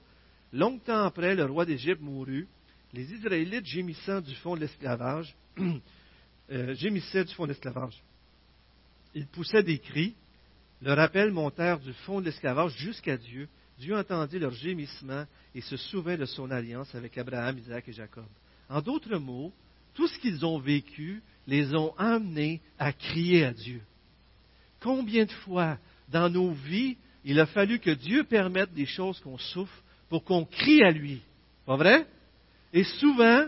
[0.53, 2.47] Longtemps après, le roi d'Égypte mourut,
[2.93, 5.35] les Israélites du fond de l'esclavage,
[6.51, 8.01] euh, gémissaient du fond de l'esclavage.
[9.13, 10.15] Ils poussaient des cris,
[10.81, 13.47] leur appel montèrent du fond de l'esclavage jusqu'à Dieu.
[13.77, 18.25] Dieu entendit leurs gémissements et se souvint de son alliance avec Abraham, Isaac et Jacob.
[18.69, 19.53] En d'autres mots,
[19.93, 23.81] tout ce qu'ils ont vécu les ont amenés à crier à Dieu.
[24.85, 29.39] Combien de fois dans nos vies il a fallu que Dieu permette des choses qu'on
[29.39, 31.21] souffre pour qu'on crie à lui.
[31.65, 32.05] Pas vrai?
[32.71, 33.47] Et souvent,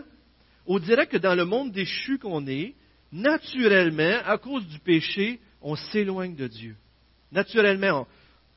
[0.66, 2.74] on dirait que dans le monde déchu qu'on est,
[3.12, 6.74] naturellement, à cause du péché, on s'éloigne de Dieu.
[7.30, 8.08] Naturellement,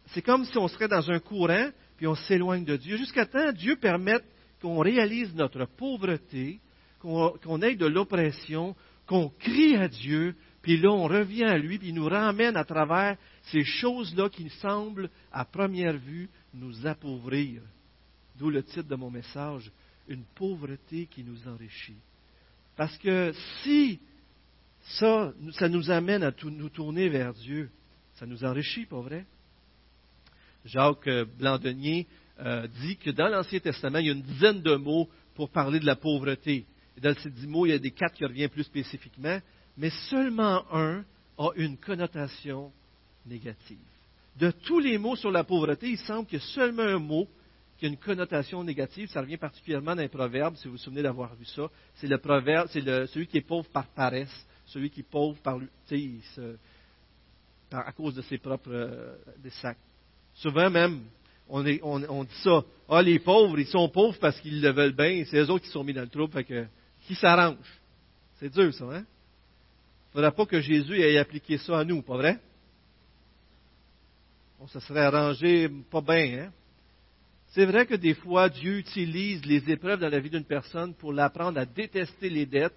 [0.08, 2.98] c'est comme si on serait dans un courant, puis on s'éloigne de Dieu.
[2.98, 4.26] Jusqu'à temps, Dieu permette
[4.60, 6.60] qu'on réalise notre pauvreté,
[7.00, 11.89] qu'on ait de l'oppression, qu'on crie à Dieu, puis là, on revient à lui, puis
[11.89, 17.62] il nous ramène à travers ces choses-là qui semblent, à première vue, nous appauvrir.
[18.38, 19.71] D'où le titre de mon message,
[20.08, 21.95] Une pauvreté qui nous enrichit.
[22.76, 23.32] Parce que
[23.63, 24.00] si
[24.82, 27.69] ça, ça nous amène à nous tourner vers Dieu,
[28.15, 29.26] ça nous enrichit, pas vrai?
[30.65, 32.08] Jacques Blandenier
[32.39, 35.80] euh, dit que dans l'Ancien Testament, il y a une dizaine de mots pour parler
[35.80, 36.65] de la pauvreté.
[36.97, 39.39] Et dans ces dix mots, il y a des quatre qui reviennent plus spécifiquement
[39.78, 41.04] mais seulement un
[41.38, 42.72] a une connotation
[43.26, 43.78] négative.
[44.38, 47.28] De tous les mots sur la pauvreté, il semble a seulement un mot
[47.78, 49.10] qui a une connotation négative.
[49.10, 51.70] Ça revient particulièrement dans les proverbes, si vous vous souvenez d'avoir vu ça.
[51.96, 55.60] C'est le proverbe, c'est celui qui est pauvre par paresse, celui qui est pauvre par,
[57.72, 59.78] à cause de ses propres euh, des sacs.
[60.36, 61.02] Souvent même,
[61.50, 61.80] on, dit
[62.44, 62.64] ça.
[62.88, 65.72] Ah, les pauvres, ils sont pauvres parce qu'ils le veulent bien, c'est eux autres qui
[65.72, 66.66] sont mis dans le trouble, fait que,
[67.02, 67.58] qui s'arrange?
[68.40, 69.06] C'est dur, ça, hein?
[70.13, 72.38] Il ne faudra pas que Jésus ait appliqué ça à nous, pas vrai?
[74.60, 76.52] On se serait arrangé pas bien, hein?
[77.54, 81.12] C'est vrai que des fois, Dieu utilise les épreuves dans la vie d'une personne pour
[81.12, 82.74] l'apprendre à détester les dettes,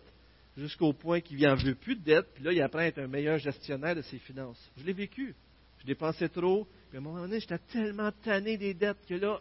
[0.56, 3.08] jusqu'au point qu'il n'en veut plus de dette, puis là, il apprend à être un
[3.08, 4.58] meilleur gestionnaire de ses finances.
[4.76, 5.34] Je l'ai vécu.
[5.80, 9.40] Je dépensais trop, puis à un moment donné, j'étais tellement tanné des dettes que là,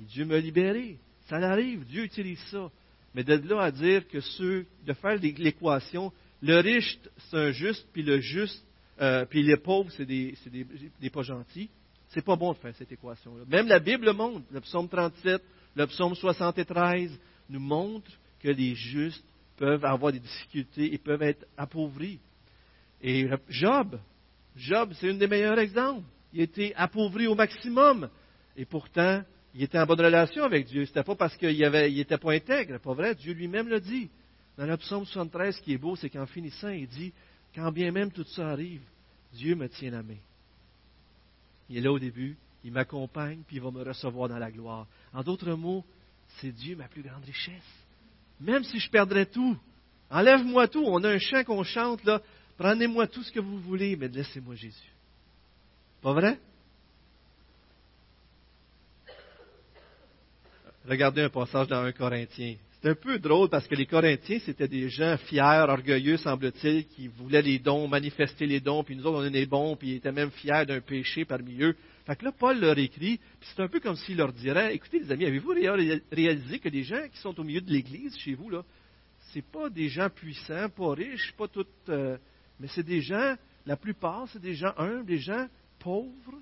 [0.00, 0.98] et Dieu m'a libéré.
[1.28, 2.70] Ça arrive, Dieu utilise ça.
[3.14, 6.12] Mais de là à dire que ceux, de faire l'équation,
[6.44, 6.98] le riche,
[7.30, 8.62] c'est un juste, puis le juste,
[9.00, 10.66] euh, puis les pauvres, c'est des, des,
[11.00, 11.70] des, pas gentils,
[12.08, 13.44] c'est pas bon de faire cette équation-là.
[13.48, 14.44] Même la Bible le montre.
[14.50, 15.42] Le psaume 37,
[15.74, 19.24] le psaume 73 nous montre que les justes
[19.56, 22.20] peuvent avoir des difficultés et peuvent être appauvris.
[23.02, 23.98] Et Job,
[24.54, 26.04] Job, c'est un des meilleurs exemples.
[26.34, 28.10] Il était appauvri au maximum.
[28.56, 29.22] Et pourtant,
[29.54, 30.84] il était en bonne relation avec Dieu.
[30.84, 33.14] Ce n'était pas parce qu'il n'était pas intègre, pas vrai?
[33.14, 34.10] Dieu lui-même le dit.
[34.56, 37.12] Dans le psaume 73, ce qui est beau, c'est qu'en finissant, il dit
[37.54, 38.82] Quand bien même tout ça arrive,
[39.32, 40.16] Dieu me tient la main.
[41.68, 44.86] Il est là au début, il m'accompagne, puis il va me recevoir dans la gloire.
[45.12, 45.84] En d'autres mots,
[46.40, 47.84] c'est Dieu ma plus grande richesse.
[48.40, 49.56] Même si je perdrais tout,
[50.10, 50.84] enlève-moi tout.
[50.86, 52.20] On a un chant qu'on chante là.
[52.56, 54.92] Prenez-moi tout ce que vous voulez, mais laissez-moi Jésus.
[56.02, 56.38] Pas vrai?
[60.86, 62.56] Regardez un passage dans un Corinthien.
[62.84, 67.08] C'est un peu drôle parce que les Corinthiens, c'était des gens fiers, orgueilleux, semble-t-il, qui
[67.08, 69.96] voulaient les dons, manifester les dons, puis nous autres, on est des bons, puis ils
[69.96, 71.74] étaient même fiers d'un péché parmi eux.
[72.04, 74.98] Fait que là, Paul leur écrit, puis c'est un peu comme s'il leur dirait, écoutez
[74.98, 75.54] les amis, avez-vous
[76.12, 78.62] réalisé que les gens qui sont au milieu de l'Église chez vous, là,
[79.32, 82.18] c'est pas des gens puissants, pas riches, pas toutes, euh,
[82.60, 85.46] mais c'est des gens, la plupart, c'est des gens humbles, des gens
[85.78, 86.38] pauvres.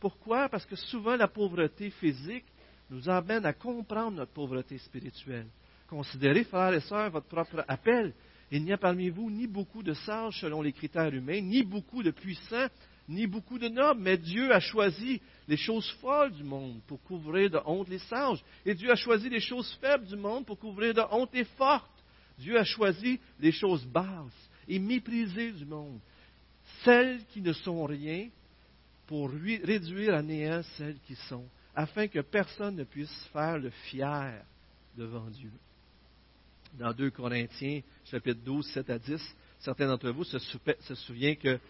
[0.00, 0.48] Pourquoi?
[0.48, 2.46] Parce que souvent la pauvreté physique
[2.88, 5.46] nous amène à comprendre notre pauvreté spirituelle.
[5.94, 8.12] Considérez, frères et sœurs, votre propre appel.
[8.50, 12.02] Il n'y a parmi vous ni beaucoup de sages selon les critères humains, ni beaucoup
[12.02, 12.66] de puissants,
[13.08, 17.48] ni beaucoup de nobles, mais Dieu a choisi les choses folles du monde pour couvrir
[17.48, 18.42] de honte les sages.
[18.66, 22.02] Et Dieu a choisi les choses faibles du monde pour couvrir de honte les fortes.
[22.40, 26.00] Dieu a choisi les choses basses et méprisées du monde,
[26.82, 28.30] celles qui ne sont rien,
[29.06, 34.42] pour réduire à néant celles qui sont, afin que personne ne puisse faire le fier
[34.96, 35.52] devant Dieu.
[36.78, 40.38] Dans 2 Corinthiens, chapitre 12, 7 à 10, certains d'entre vous se,
[40.94, 41.60] souviennent que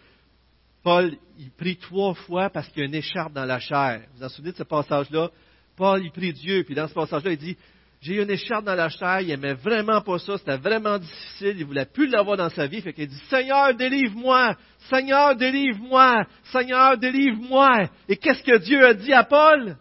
[0.81, 4.01] Paul, il prie trois fois parce qu'il y a une écharpe dans la chair.
[4.11, 5.29] Vous vous en souvenez de ce passage-là?
[5.75, 7.57] Paul, il prie Dieu, puis dans ce passage-là, il dit,
[8.01, 11.65] j'ai une écharpe dans la chair, il n'aimait vraiment pas ça, c'était vraiment difficile, il
[11.65, 14.55] voulait plus l'avoir dans sa vie, fait qu'il dit, Seigneur, délivre-moi,
[14.89, 17.89] Seigneur, délivre-moi, Seigneur, délivre-moi.
[18.07, 19.77] Et qu'est-ce que Dieu a dit à Paul?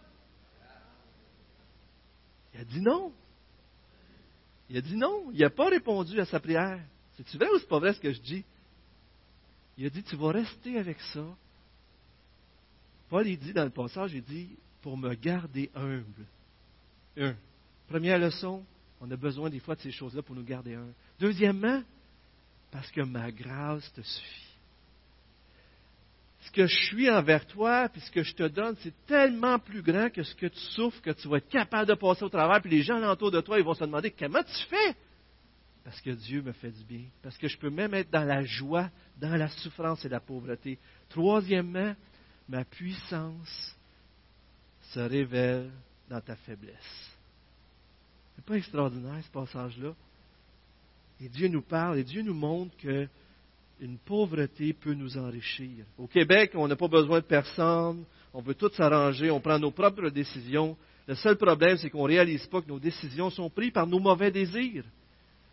[2.55, 3.13] Il a dit non.
[4.71, 5.31] Il a dit non.
[5.33, 6.81] Il n'a pas répondu à sa prière.
[7.17, 8.45] C'est-tu vrai ou c'est pas vrai ce que je dis?
[9.77, 11.25] Il a dit, tu vas rester avec ça.
[13.09, 14.51] Paul, il dit dans le passage, il dit,
[14.83, 16.27] pour me garder humble.
[17.17, 17.35] Un.
[17.89, 18.65] Première leçon,
[19.01, 20.95] on a besoin des fois de ces choses-là pour nous garder humble.
[21.19, 21.83] Deuxièmement,
[22.71, 24.54] parce que ma grâce te suffit
[26.45, 29.83] ce que je suis envers toi, puis ce que je te donne, c'est tellement plus
[29.83, 32.61] grand que ce que tu souffres, que tu vas être capable de passer au travers,
[32.61, 34.95] puis les gens alentour de toi, ils vont se demander comment tu fais?
[35.85, 37.05] Parce que Dieu me fait du bien.
[37.23, 40.79] Parce que je peux même être dans la joie, dans la souffrance et la pauvreté.
[41.11, 41.95] Troisièmement,
[42.49, 43.77] ma puissance
[44.91, 45.71] se révèle
[46.09, 47.17] dans ta faiblesse.
[48.37, 49.95] C'est pas extraordinaire ce passage-là.
[51.21, 53.09] Et Dieu nous parle et Dieu nous montre que
[53.81, 55.85] une pauvreté peut nous enrichir.
[55.99, 59.71] Au Québec, on n'a pas besoin de personne, on veut tout s'arranger, on prend nos
[59.71, 60.77] propres décisions.
[61.07, 63.99] Le seul problème, c'est qu'on ne réalise pas que nos décisions sont prises par nos
[63.99, 64.85] mauvais désirs.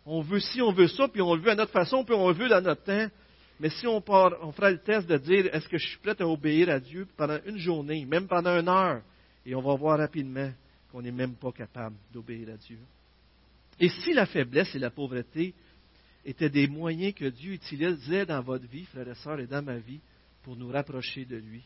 [0.06, 2.28] On veut ci, on veut ça, puis on le veut à notre façon, puis on
[2.28, 3.08] le veut à notre temps.
[3.60, 6.16] Mais si on, part, on fera le test de dire est-ce que je suis prêt
[6.18, 9.02] à obéir à Dieu pendant une journée, même pendant une heure,
[9.46, 10.50] et on va voir rapidement
[10.90, 12.78] qu'on n'est même pas capable d'obéir à Dieu.
[13.78, 15.54] Et si la faiblesse et la pauvreté
[16.24, 19.78] étaient des moyens que Dieu utilisait dans votre vie, frères et sœurs, et dans ma
[19.78, 20.00] vie,
[20.42, 21.62] pour nous rapprocher de lui.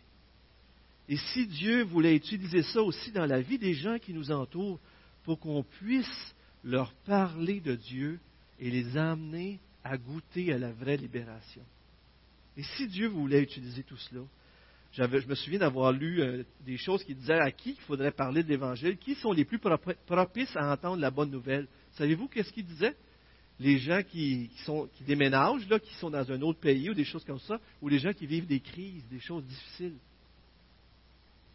[1.09, 4.81] Et si Dieu voulait utiliser ça aussi dans la vie des gens qui nous entourent,
[5.25, 8.19] pour qu'on puisse leur parler de Dieu
[8.59, 11.63] et les amener à goûter à la vraie libération.
[12.57, 14.23] Et si Dieu voulait utiliser tout cela,
[14.93, 18.43] je me souviens d'avoir lu euh, des choses qui disaient à qui il faudrait parler
[18.43, 21.69] de l'Évangile, qui sont les plus propices à entendre la bonne nouvelle.
[21.93, 22.97] Savez-vous qu'est-ce qu'il disait?
[23.59, 24.51] Les gens qui,
[25.07, 27.99] déménagent, là, qui sont dans un autre pays ou des choses comme ça, ou les
[27.99, 29.97] gens qui vivent des crises, des choses difficiles.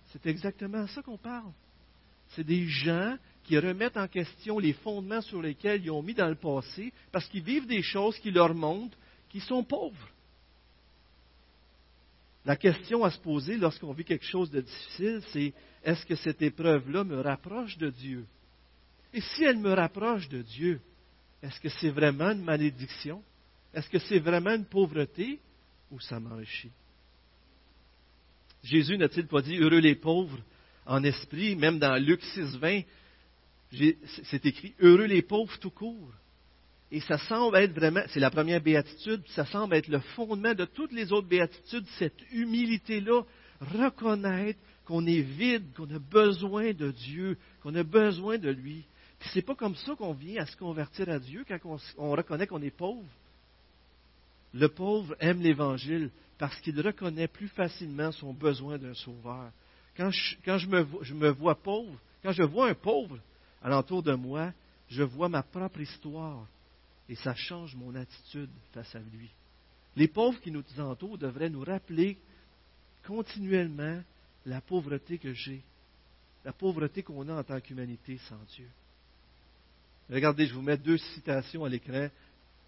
[0.08, 1.52] C'est exactement ça qu'on parle.
[2.30, 6.28] C'est des gens qui remettent en question les fondements sur lesquels ils ont mis dans
[6.28, 8.98] le passé parce qu'ils vivent des choses qui leur montrent
[9.30, 10.10] qu'ils sont pauvres.
[12.46, 16.42] La question à se poser lorsqu'on vit quelque chose de difficile, c'est est-ce que cette
[16.42, 18.26] épreuve-là me rapproche de Dieu?
[19.14, 20.82] Et si elle me rapproche de Dieu,
[21.44, 23.24] est-ce que c'est vraiment une malédiction?
[23.74, 25.40] Est-ce que c'est vraiment une pauvreté?
[25.92, 26.72] Ou ça m'enrichit?
[28.64, 30.38] Jésus n'a-t-il pas dit heureux les pauvres
[30.86, 32.82] en esprit, même dans Luc 6, 20,
[34.24, 36.14] c'est écrit heureux les pauvres tout court.
[36.92, 40.66] Et ça semble être vraiment, c'est la première béatitude, ça semble être le fondement de
[40.66, 43.24] toutes les autres béatitudes, cette humilité-là,
[43.62, 48.84] reconnaître qu'on est vide, qu'on a besoin de Dieu, qu'on a besoin de lui.
[49.34, 52.48] C'est pas comme ça qu'on vient à se convertir à Dieu quand on, on reconnaît
[52.48, 53.08] qu'on est pauvre.
[54.54, 59.52] Le pauvre aime l'Évangile parce qu'il reconnaît plus facilement son besoin d'un sauveur.
[59.96, 63.20] Quand, je, me, je, me, vois pauvre, quand je vois un pauvre
[63.62, 64.52] alentour de moi,
[64.90, 66.48] je vois ma propre histoire
[67.08, 69.30] et ça change mon attitude face à lui.
[69.96, 72.18] Les pauvres qui nous entourent devraient nous rappeler
[73.06, 74.02] continuellement
[74.46, 75.62] la pauvreté que j'ai,
[76.44, 78.70] la pauvreté qu'on a en tant qu'humanité sans Dieu.
[80.12, 82.10] Regardez, je vous mets deux citations à l'écran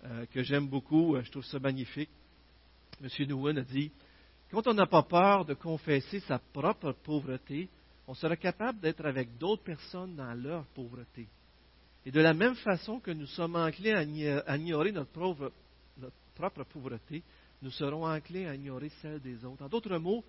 [0.05, 2.09] euh, que j'aime beaucoup, je trouve ça magnifique.
[3.01, 3.09] M.
[3.27, 3.91] Nguyen a dit
[4.49, 7.67] Quand on n'a pas peur de confesser sa propre pauvreté,
[8.07, 11.27] on sera capable d'être avec d'autres personnes dans leur pauvreté.
[12.05, 14.05] Et de la même façon que nous sommes enclins
[14.45, 15.11] à ignorer notre,
[16.35, 17.23] propre pauvreté,
[17.61, 19.63] nous serons enclins à ignorer celle des autres.
[19.63, 20.23] En d'autres mots,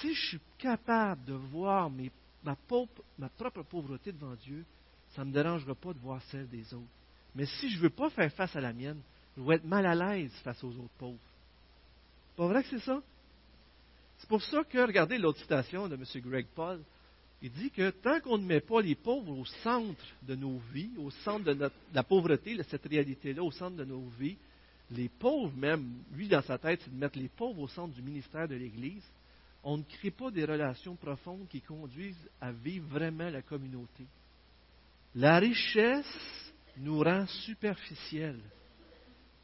[0.00, 4.64] si je suis capable de voir ma, propre pauvreté devant Dieu,
[5.14, 6.86] ça ne me dérangera pas de voir celle des autres.
[7.34, 9.00] Mais si je ne veux pas faire face à la mienne,
[9.36, 11.18] je vais être mal à l'aise face aux autres pauvres.
[12.36, 13.02] Pas vrai que c'est ça?
[14.18, 16.04] C'est pour ça que, regardez l'autre citation de M.
[16.22, 16.80] Greg Paul,
[17.42, 20.92] il dit que tant qu'on ne met pas les pauvres au centre de nos vies,
[20.98, 24.36] au centre de, la pauvreté, cette réalité-là, au centre de nos vies,
[24.92, 28.02] les pauvres même, lui dans sa tête, c'est de mettre les pauvres au centre du
[28.02, 29.04] ministère de l'Église,
[29.64, 34.04] on ne crée pas des relations profondes qui conduisent à vivre vraiment la communauté.
[35.14, 38.40] La richesse nous rend superficiels.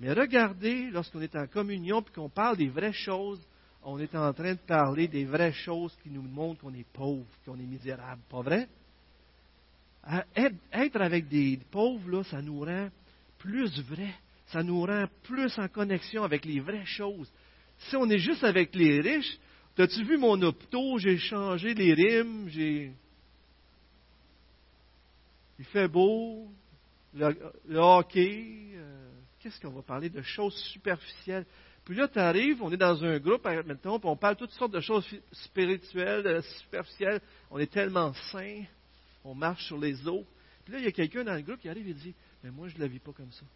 [0.00, 3.40] Mais regardez, lorsqu'on est en communion et qu'on parle des vraies choses,
[3.82, 7.26] on est en train de parler des vraies choses qui nous montrent qu'on est pauvre,
[7.44, 8.22] qu'on est misérable.
[8.30, 8.68] Pas vrai?
[10.72, 12.88] Être avec des pauvres, ça nous rend
[13.38, 14.14] plus vrai.
[14.46, 17.30] Ça nous rend plus en connexion avec les vraies choses.
[17.78, 19.38] Si on est juste avec les riches,
[19.76, 20.98] as-tu vu mon opto?
[20.98, 22.92] J'ai changé les rimes, j'ai.
[25.58, 26.48] Il fait beau,
[27.14, 28.72] le, hockey.
[28.74, 31.46] Euh, qu'est-ce qu'on va parler de choses superficielles?
[31.84, 34.80] Puis là, tu arrives, on est dans un groupe, maintenant, on parle toutes sortes de
[34.80, 37.20] choses spirituelles, euh, superficielles.
[37.50, 38.64] On est tellement saints,
[39.24, 40.24] on marche sur les eaux.
[40.64, 42.68] Puis là, il y a quelqu'un dans le groupe qui arrive et dit Mais moi,
[42.68, 43.46] je ne la vis pas comme ça.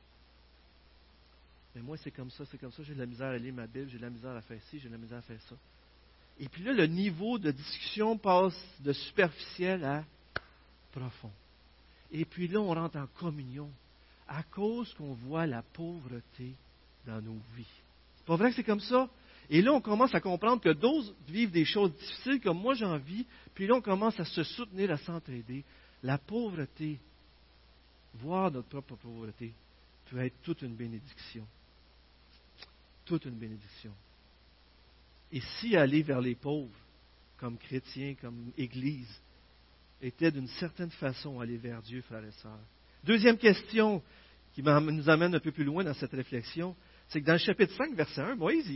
[1.74, 2.82] Mais moi, c'est comme ça, c'est comme ça.
[2.82, 4.78] J'ai de la misère à lire ma Bible, j'ai de la misère à faire ci,
[4.78, 5.54] j'ai de la misère à faire ça.
[6.38, 10.04] Et puis là, le niveau de discussion passe de superficiel à
[10.90, 11.30] profond.
[12.12, 13.70] Et puis là, on rentre en communion
[14.28, 16.54] à cause qu'on voit la pauvreté
[17.06, 17.66] dans nos vies.
[18.16, 19.08] C'est pas vrai que c'est comme ça?
[19.50, 22.96] Et là, on commence à comprendre que d'autres vivent des choses difficiles comme moi j'en
[22.98, 25.64] vis, puis là, on commence à se soutenir, à s'entraider.
[26.02, 26.98] La pauvreté,
[28.14, 29.52] voir notre propre pauvreté,
[30.10, 31.46] peut être toute une bénédiction.
[33.04, 33.92] Toute une bénédiction.
[35.32, 36.70] Et si aller vers les pauvres,
[37.38, 39.20] comme chrétiens, comme Église,
[40.02, 42.58] était d'une certaine façon aller vers Dieu, frères et sœurs.
[43.04, 44.02] Deuxième question
[44.52, 46.76] qui nous amène un peu plus loin dans cette réflexion,
[47.08, 48.68] c'est que dans le chapitre 5, verset 1, Moïse,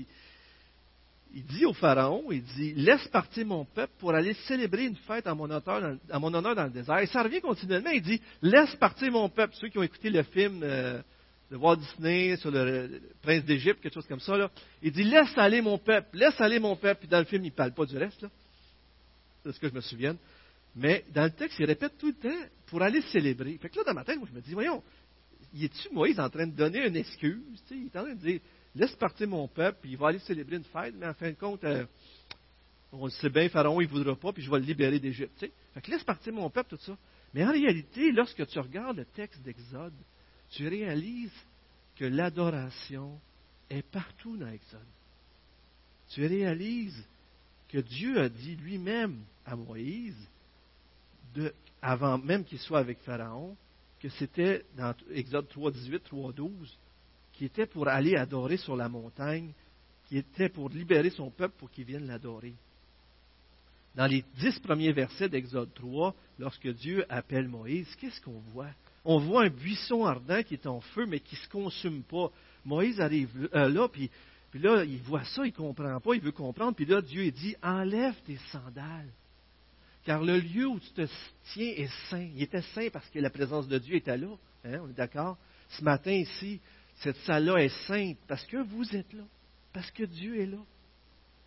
[1.35, 5.27] il, dit au Pharaon, il dit, laisse partir mon peuple pour aller célébrer une fête
[5.27, 6.99] à mon, honneur dans, le désert.
[7.01, 9.55] Et ça revient continuellement, il dit, laisse partir mon peuple.
[9.61, 11.03] Ceux qui ont écouté le film euh,
[11.51, 14.51] de Walt Disney sur le, prince d'Égypte, quelque chose comme ça, là,
[14.83, 17.01] il dit, laisse aller mon peuple, laisse aller mon peuple.
[17.01, 18.25] Puis dans le film, il ne parle pas du reste.
[19.45, 20.17] C'est ce que je me souviens.
[20.77, 23.57] Mais dans le texte, il répète tout le temps pour aller célébrer.
[23.59, 24.83] Fait que là, dans ma tête, moi, je me dis, voyons,
[25.55, 27.41] y est-tu Moïse en train de donner une excuse?
[27.71, 28.41] il est en train de dire
[28.77, 31.37] Laisse partir mon peuple, puis il va aller célébrer une fête, mais en fin de
[31.37, 31.87] compte, euh,
[32.93, 35.33] on le sait bien, Pharaon, il ne voudra pas, puis je vais le libérer d'Égypte.
[35.39, 36.97] Fait que laisse partir mon peuple, tout ça.
[37.33, 39.95] Mais en réalité, lorsque tu regardes le texte d'Exode,
[40.51, 41.33] tu réalises
[41.97, 43.19] que l'adoration
[43.71, 44.81] est partout dans Exode.
[46.11, 47.03] Tu réalises
[47.69, 50.29] que Dieu a dit lui-même à Moïse,
[51.83, 53.57] avant même qu'il soit avec Pharaon,
[54.01, 56.79] que c'était dans Exode 3, 18, 3, 12,
[57.33, 59.53] qui était pour aller adorer sur la montagne,
[60.07, 62.55] qui était pour libérer son peuple pour qu'il vienne l'adorer.
[63.95, 68.71] Dans les dix premiers versets d'Exode 3, lorsque Dieu appelle Moïse, qu'est-ce qu'on voit?
[69.05, 72.31] On voit un buisson ardent qui est en feu, mais qui ne se consume pas.
[72.65, 74.11] Moïse arrive euh, là, puis,
[74.51, 77.31] puis, là, il voit ça, il ne comprend pas, il veut comprendre, puis là, Dieu
[77.31, 79.11] dit, enlève tes sandales.
[80.07, 81.07] Car le lieu où tu te
[81.53, 82.29] tiens est saint.
[82.37, 84.29] Il était saint parce que la présence de Dieu était là.
[84.65, 85.37] Hein, on est d'accord?
[85.69, 86.61] Ce matin ici,
[86.99, 89.25] cette salle-là est sainte parce que vous êtes là,
[89.73, 90.59] parce que Dieu est là.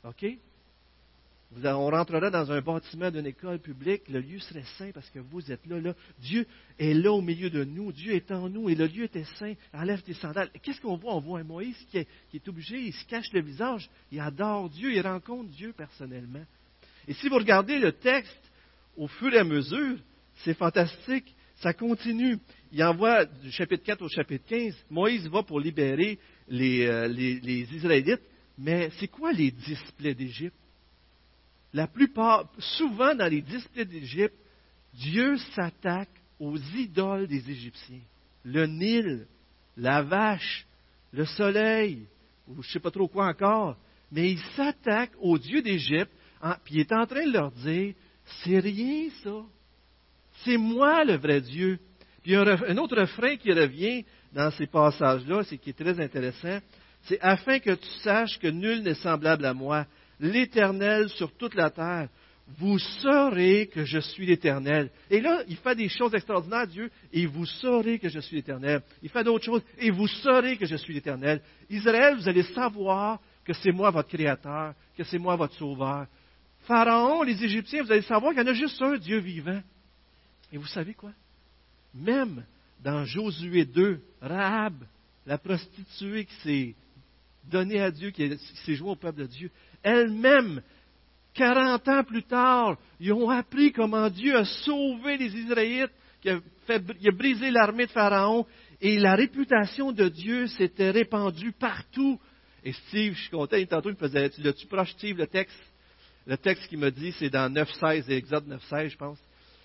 [0.03, 0.26] OK?
[1.64, 5.51] on rentrera dans un bâtiment d'une école publique, le lieu serait saint parce que vous
[5.51, 5.95] êtes là, là.
[6.20, 6.45] Dieu
[6.78, 9.53] est là au milieu de nous, Dieu est en nous et le lieu était saint.
[9.74, 10.51] Enlève tes sandales.
[10.62, 11.16] Qu'est-ce qu'on voit?
[11.16, 14.20] On voit un Moïse qui est, qui est, obligé, il se cache le visage, il
[14.20, 16.43] adore Dieu, il rencontre Dieu personnellement.
[17.07, 18.49] Et si vous regardez le texte
[19.00, 19.97] au fur et à mesure,
[20.43, 22.38] c'est fantastique, ça continue.
[22.74, 26.20] Il envoie du chapitre 4 au chapitre 15, Moïse va pour libérer
[26.50, 28.22] les, euh, les Israélites,
[28.58, 30.56] mais c'est quoi les displays d'Égypte?
[31.72, 34.36] La plupart, souvent dans les displays d'Égypte,
[34.93, 38.02] Dieu s'attaque aux idoles des Égyptiens.
[38.43, 39.28] Le Nil,
[39.78, 40.68] la vache,
[41.14, 42.06] le soleil,
[42.47, 43.78] ou je ne sais pas trop quoi encore.
[44.12, 46.12] Mais il s'attaque aux dieux d'Égypte,
[46.66, 47.93] puis il est en train de leur dire,
[48.43, 49.43] c'est rien ça.
[50.43, 51.80] C'est moi le vrai Dieu.
[52.23, 56.59] Puis un, autre refrain qui revient dans ces passages-là, c'est qui est très intéressant,
[57.03, 59.86] c'est afin que tu saches que nul n'est semblable à moi
[60.19, 62.09] l'Éternel sur toute la terre.
[62.57, 64.89] Vous saurez que je suis l'Éternel.
[65.09, 68.82] Et là, il fait des choses extraordinaires, Dieu, et vous saurez que je suis l'Éternel.
[69.03, 71.41] Il fait d'autres choses, et vous saurez que je suis l'Éternel.
[71.69, 76.07] Israël, vous allez savoir que c'est moi votre Créateur, que c'est moi votre Sauveur.
[76.70, 79.59] Pharaon, les Égyptiens, vous allez savoir qu'il y en a juste un Dieu vivant.
[80.53, 81.09] Et vous savez quoi?
[81.95, 82.45] Même
[82.84, 84.76] dans Josué 2, Rahab,
[85.26, 86.76] la prostituée qui s'est
[87.45, 89.49] donnée à Dieu, qui s'est jouée au peuple de Dieu,
[89.82, 90.61] elles-mêmes,
[91.34, 95.91] 40 ans plus tard, ils ont appris comment Dieu a sauvé les Israélites,
[96.22, 98.45] qu'il a, a brisé l'armée de Pharaon,
[98.80, 102.20] et la réputation de Dieu s'était répandue partout.
[102.63, 105.57] Et Steve, je suis content, tantôt il me faisait, tu l'as-tu proche, Steve, le texte?
[106.30, 109.17] Le texte qu'il me dit, c'est dans 9.16, Exode 9.16, je pense.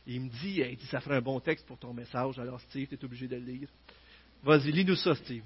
[0.07, 2.89] il me dit, il dit, ça ferait un bon texte pour ton message, alors Steve,
[2.89, 3.69] tu es obligé de le lire.
[4.43, 5.43] Vas-y, lis-nous ça, Steve.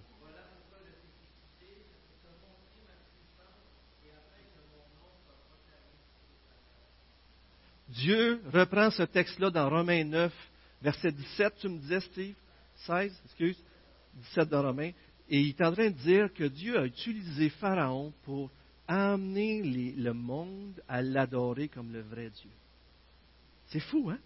[7.89, 10.33] Dieu reprend ce texte-là dans Romains 9,
[10.81, 12.37] verset 17, tu me disais, Steve?
[12.87, 13.57] 16, excuse,
[14.15, 14.93] 17 dans Romains,
[15.29, 18.53] et il est en train de dire que Dieu a utilisé Pharaon pour
[18.89, 19.63] amener
[19.97, 22.51] le monde à l'adorer comme le vrai Dieu.
[23.67, 24.19] C'est fou, hein?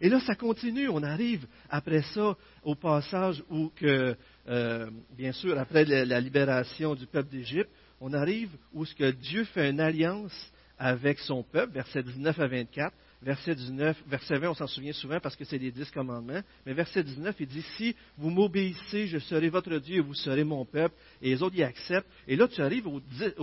[0.00, 0.88] Et là, ça continue.
[0.88, 4.16] On arrive après ça au passage où, que,
[4.48, 9.44] euh, bien sûr, après la, libération du peuple d'Égypte, on arrive où ce que Dieu
[9.44, 12.94] fait une alliance avec son peuple, verset 19 à 24,
[13.24, 16.74] verset 19, verset 20, on s'en souvient souvent parce que c'est les dix commandements, mais
[16.74, 20.64] verset 19, il dit, si vous m'obéissez, je serai votre Dieu et vous serez mon
[20.64, 22.08] peuple, et les autres y acceptent.
[22.28, 23.00] Et là, tu arrives aux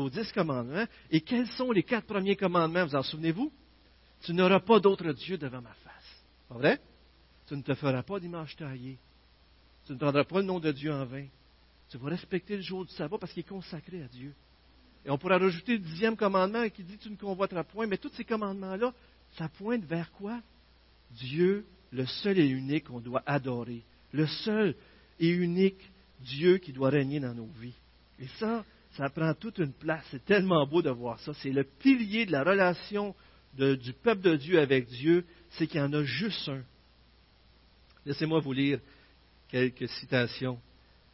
[0.10, 3.52] dix, commandements, et quels sont les quatre premiers commandements, vous en souvenez-vous?
[4.22, 6.24] Tu n'auras pas d'autre Dieu devant ma face.
[6.48, 6.80] Pas vrai?
[7.48, 8.98] Tu ne te feras pas d'image taillée.
[9.88, 11.26] Tu ne prendras pas le nom de Dieu en vain.
[11.90, 14.32] Tu vas respecter le jour du sabbat parce qu'il est consacré à Dieu.
[15.04, 18.12] Et on pourra rajouter le dixième commandement qui dit tu ne convoiteras point, mais tous
[18.14, 18.94] ces commandements-là,
[19.38, 20.42] ça pointe vers quoi?
[21.12, 24.76] Dieu, le seul et unique qu'on doit adorer, le seul
[25.20, 27.76] et unique Dieu qui doit régner dans nos vies.
[28.20, 28.64] Et ça,
[28.98, 30.06] ça prend toute une place.
[30.12, 31.34] C'est tellement beau de voir ça.
[31.36, 33.16] C'est le pilier de la relation
[33.58, 36.64] du peuple de Dieu avec Dieu, c'est qu'il y en a juste un.
[38.06, 38.80] Laissez-moi vous lire
[39.50, 40.60] quelques citations.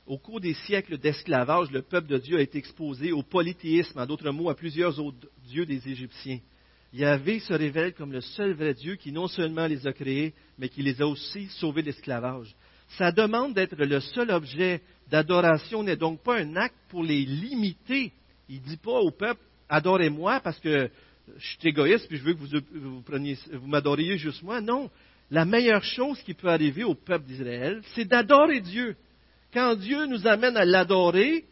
[0.05, 4.05] Au cours des siècles d'esclavage, le peuple de Dieu a été exposé au polythéisme, en
[4.05, 6.39] d'autres mots, à plusieurs autres dieux des Égyptiens.
[6.93, 10.69] Yahvé se révèle comme le seul vrai Dieu qui non seulement les a créés, mais
[10.69, 12.55] qui les a aussi sauvés de l'esclavage.
[12.97, 18.13] Sa demande d'être le seul objet d'adoration n'est donc pas un acte pour les limiter.
[18.47, 20.89] Il ne dit pas au peuple, adorez-moi parce que
[21.37, 23.03] je suis égoïste puis je veux que vous,
[23.51, 24.61] vous m'adoriez juste moi.
[24.61, 24.89] Non.
[25.29, 28.95] La meilleure chose qui peut arriver au peuple d'Israël, c'est d'adorer Dieu.
[29.53, 31.45] Quand Dieu nous amène à l'adorer,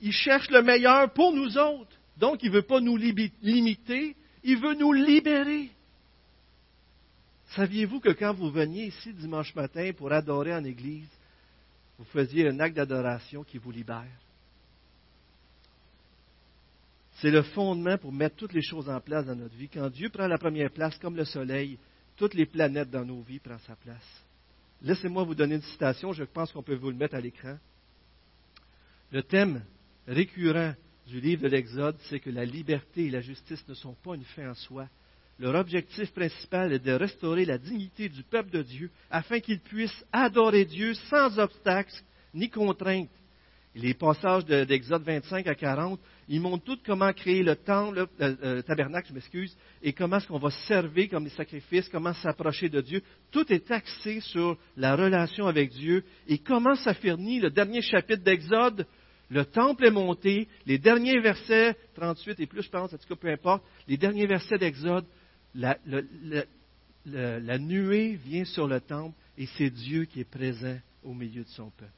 [0.00, 1.90] il cherche le meilleur pour nous autres.
[2.18, 4.16] Donc, il ne veut pas nous limiter,
[4.46, 5.70] il veut nous libérer.
[7.56, 11.08] Saviez-vous que quand vous veniez ici dimanche matin pour adorer en Église,
[11.98, 14.04] vous faisiez un acte d'adoration qui vous libère?
[17.16, 19.68] C'est le fondement pour mettre toutes les choses en place dans notre vie.
[19.68, 21.78] Quand Dieu prend la première place, comme le soleil,
[22.16, 24.22] toutes les planètes dans nos vies prennent sa place.
[24.82, 27.56] Laissez-moi vous donner une citation, je pense qu'on peut vous le mettre à l'écran.
[29.10, 29.64] Le thème
[30.06, 30.74] récurrent
[31.06, 34.24] du livre de l'Exode, c'est que la liberté et la justice ne sont pas une
[34.24, 34.88] fin en soi.
[35.38, 40.04] Leur objectif principal est de restaurer la dignité du peuple de Dieu afin qu'il puisse
[40.10, 41.92] adorer Dieu sans obstacle
[42.32, 43.10] ni contrainte.
[43.74, 49.08] les passages d'Exode 25 à 40, ils montrent tout comment créer le temple, le, tabernacle,
[49.10, 53.02] je m'excuse, et comment est-ce qu'on va servir comme des sacrifices, comment s'approcher de Dieu.
[53.30, 56.02] Tout est axé sur la relation avec Dieu.
[56.26, 58.86] Et comment ça finit le dernier chapitre d'Exode?
[59.28, 63.16] Le temple est monté, les derniers versets, 38 et plus, je pense, en tout cas,
[63.16, 65.04] peu importe, les derniers versets d'Exode,
[65.54, 65.76] la,
[67.58, 71.70] nuée vient sur le temple et c'est Dieu qui est présent au milieu de son
[71.70, 71.92] peuple.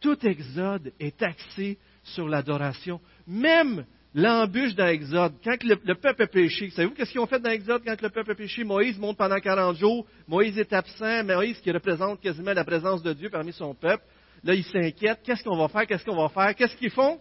[0.00, 3.00] Tout Exode est axé sur l'adoration.
[3.26, 3.84] Même
[4.14, 7.82] l'embûche dans Exode, quand le, peuple a péché, savez-vous qu'est-ce qu'ils ont fait dans Exode
[7.84, 8.62] quand le peuple a péché?
[8.62, 13.12] Moïse monte pendant 40 jours, Moïse est absent, Moïse qui représente quasiment la présence de
[13.12, 14.04] Dieu parmi son peuple,
[14.44, 17.18] là il s'inquiète, qu'est-ce qu'on va faire, qu'est-ce qu'on va faire, qu'est-ce qu'ils font?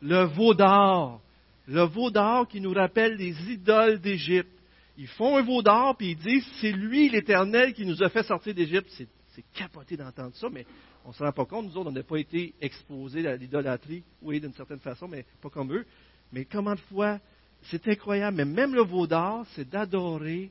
[0.00, 1.20] Le veau d'or.
[1.66, 4.50] Le veau d'or qui nous rappelle les idoles d'Égypte.
[4.98, 8.24] Ils font un veau d'or, puis ils disent, c'est lui l'Éternel qui nous a fait
[8.24, 8.88] sortir d'Égypte.
[9.34, 10.66] C'est capoté d'entendre ça, mais
[11.04, 11.66] on ne se rend pas compte.
[11.66, 15.48] Nous autres, on n'a pas été exposés à l'idolâtrie, oui, d'une certaine façon, mais pas
[15.48, 15.86] comme eux.
[16.32, 17.18] Mais comment de fois,
[17.62, 18.36] c'est incroyable.
[18.36, 20.50] Mais même le veau d'or, c'est d'adorer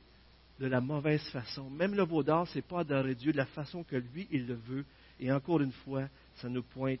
[0.58, 1.70] de la mauvaise façon.
[1.70, 4.54] Même le veau d'or, c'est pas adorer Dieu de la façon que lui, il le
[4.54, 4.84] veut.
[5.22, 6.98] Et encore une fois, ça nous pointe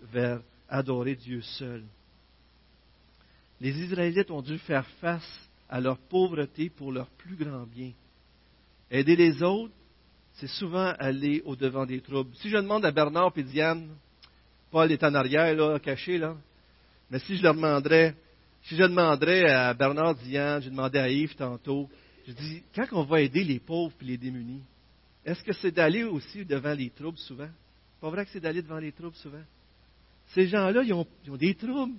[0.00, 1.82] vers adorer Dieu seul.
[3.60, 7.90] Les Israélites ont dû faire face à leur pauvreté pour leur plus grand bien.
[8.92, 9.72] Aider les autres,
[10.34, 12.30] c'est souvent aller au-devant des troubles.
[12.36, 13.88] Si je demande à Bernard et Diane,
[14.70, 16.36] Paul est en arrière, là, caché, là,
[17.10, 18.14] mais si je leur demanderais,
[18.62, 21.88] si je demanderais à Bernard, Diane, j'ai demandé à Yves tantôt,
[22.24, 24.62] je dis, quand on va aider les pauvres et les démunis,
[25.24, 27.50] est-ce que c'est d'aller aussi devant les troubles souvent?
[28.04, 29.42] Pas vrai que c'est d'aller devant les troubles souvent?
[30.34, 31.06] Ces gens-là, ils ont,
[31.38, 31.94] des troubles.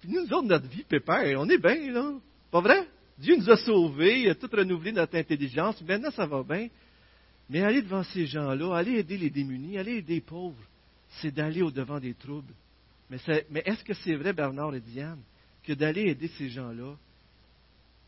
[0.00, 2.14] Puis nous autres, notre vie pépère, on est bien, là.
[2.50, 2.88] Pas vrai?
[3.18, 6.68] Dieu nous a sauvés, il a tout renouvelé notre intelligence, maintenant ça va bien.
[7.50, 10.64] Mais aller devant ces gens-là, aller aider les démunis, aller aider les pauvres,
[11.20, 12.54] c'est d'aller au-devant des troubles.
[13.10, 13.18] Mais,
[13.66, 15.20] est-ce que c'est vrai, Bernard et Diane,
[15.62, 16.96] que d'aller aider ces gens-là,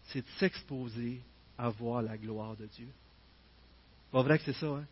[0.04, 1.20] c'est de s'exposer
[1.58, 2.88] à voir la gloire de Dieu?
[4.10, 4.86] Pas vrai que c'est ça, hein?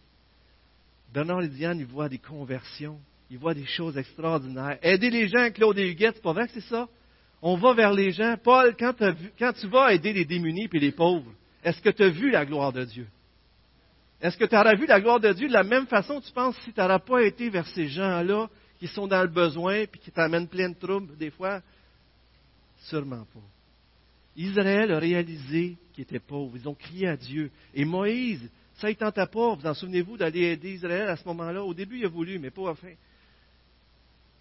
[1.12, 2.98] Bernard et Diane, ils voient des conversions,
[3.30, 4.78] ils voient des choses extraordinaires.
[4.82, 6.88] Aider les gens, Claude et Huguette, c'est pas vrai que c'est ça?
[7.42, 8.36] On va vers les gens.
[8.42, 8.94] Paul, quand,
[9.52, 11.30] tu vas aider les démunis et les pauvres,
[11.62, 13.06] est-ce que tu as vu la gloire de Dieu?
[14.20, 16.56] Est-ce que tu auras vu la gloire de Dieu de la même façon, tu penses,
[16.64, 18.48] si tu n'auras pas été vers ces gens-là
[18.78, 21.60] qui sont dans le besoin et qui t'amènent plein de troubles des fois?
[22.88, 23.40] Sûrement pas.
[24.36, 26.56] Israël a réalisé qu'ils étaient pauvres.
[26.56, 27.50] Ils ont crié à Dieu.
[27.74, 31.64] Et Moïse, ça ne tentait pas, vous en souvenez-vous, d'aller aider Israël à ce moment-là?
[31.64, 32.92] Au début, il a voulu, mais pas à fin.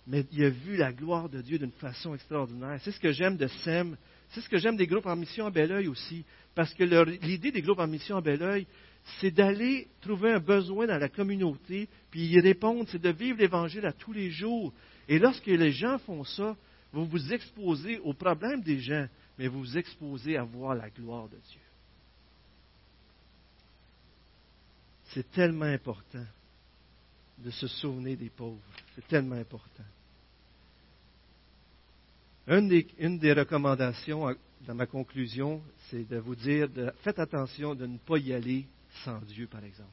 [0.08, 2.80] Mais il a vu la gloire de Dieu d'une façon extraordinaire.
[2.84, 3.98] C'est ce que j'aime de SEM.
[4.30, 6.26] C'est ce que j'aime des groupes en mission à Belleuil aussi.
[6.54, 6.84] Parce que
[7.26, 8.68] l'idée des groupes en mission à Belleuil,
[9.20, 13.86] c'est d'aller trouver un besoin dans la communauté, puis y répondre, c'est de vivre l'Évangile
[13.86, 14.74] à tous les jours.
[15.08, 16.56] Et lorsque les gens font ça,
[16.92, 19.08] vous vous exposez aux problèmes des gens,
[19.38, 21.62] mais vous vous exposez à voir la gloire de Dieu.
[25.10, 26.26] C'est tellement important
[27.38, 28.62] de se souvenir des pauvres.
[28.95, 29.84] C'est tellement important.
[32.47, 32.68] Une
[33.18, 34.36] des, recommandations
[34.68, 38.66] dans ma conclusion, c'est de vous dire, de, faites attention de ne pas y aller
[39.03, 39.89] sans Dieu, par exemple.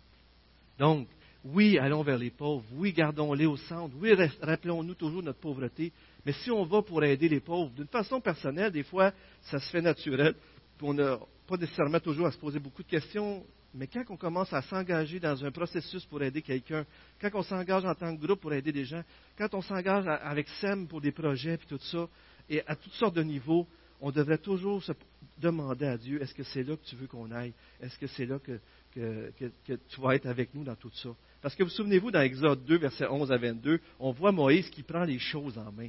[0.78, 1.08] Donc,
[1.44, 5.92] oui, allons vers les pauvres, oui, gardons-les au centre, oui, rappelons-nous toujours notre pauvreté,
[6.24, 9.68] mais si on va pour aider les pauvres, d'une façon personnelle, des fois, ça se
[9.70, 10.34] fait naturel,
[10.82, 13.44] on n'a pas nécessairement toujours à se poser beaucoup de questions,
[13.74, 16.84] mais quand on commence à s'engager dans un processus pour aider quelqu'un,
[17.20, 19.02] quand on s'engage en tant que groupe pour aider des gens,
[19.38, 22.06] quand on s'engage avec SEM pour des projets, puis tout ça,
[22.50, 23.66] et à toutes sortes de niveaux,
[24.00, 24.92] on devrait toujours se
[25.38, 27.54] demander à Dieu, est-ce que c'est là que tu veux qu'on aille?
[27.80, 28.58] Est-ce que c'est là que,
[28.94, 31.10] tu vas être avec nous dans tout ça?
[31.40, 34.82] Parce que vous souvenez-vous, dans Exode 2, versets 11 à 22, on voit Moïse qui
[34.82, 35.88] prend les choses en main.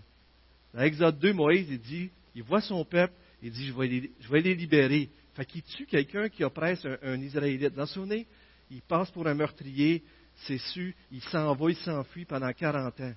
[0.74, 3.74] Dans Exode 2, Moïse, il dit, il voit son peuple, il dit, je
[4.22, 5.10] je vais les libérer.
[5.34, 7.74] Fait qu'il tue quelqu'un qui oppresse un, Israélite.
[7.74, 8.28] Vous vous souvenez?
[8.70, 10.04] Il passe pour un meurtrier,
[10.48, 13.14] c'est su, il s'en va, il s'enfuit pendant 40 ans.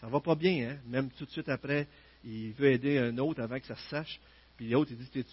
[0.00, 0.78] Ça va pas bien, hein?
[0.86, 1.86] Même tout de suite après,
[2.24, 4.20] il veut aider un autre avant que ça se sache.
[4.56, 5.24] Puis l'autre, il dit,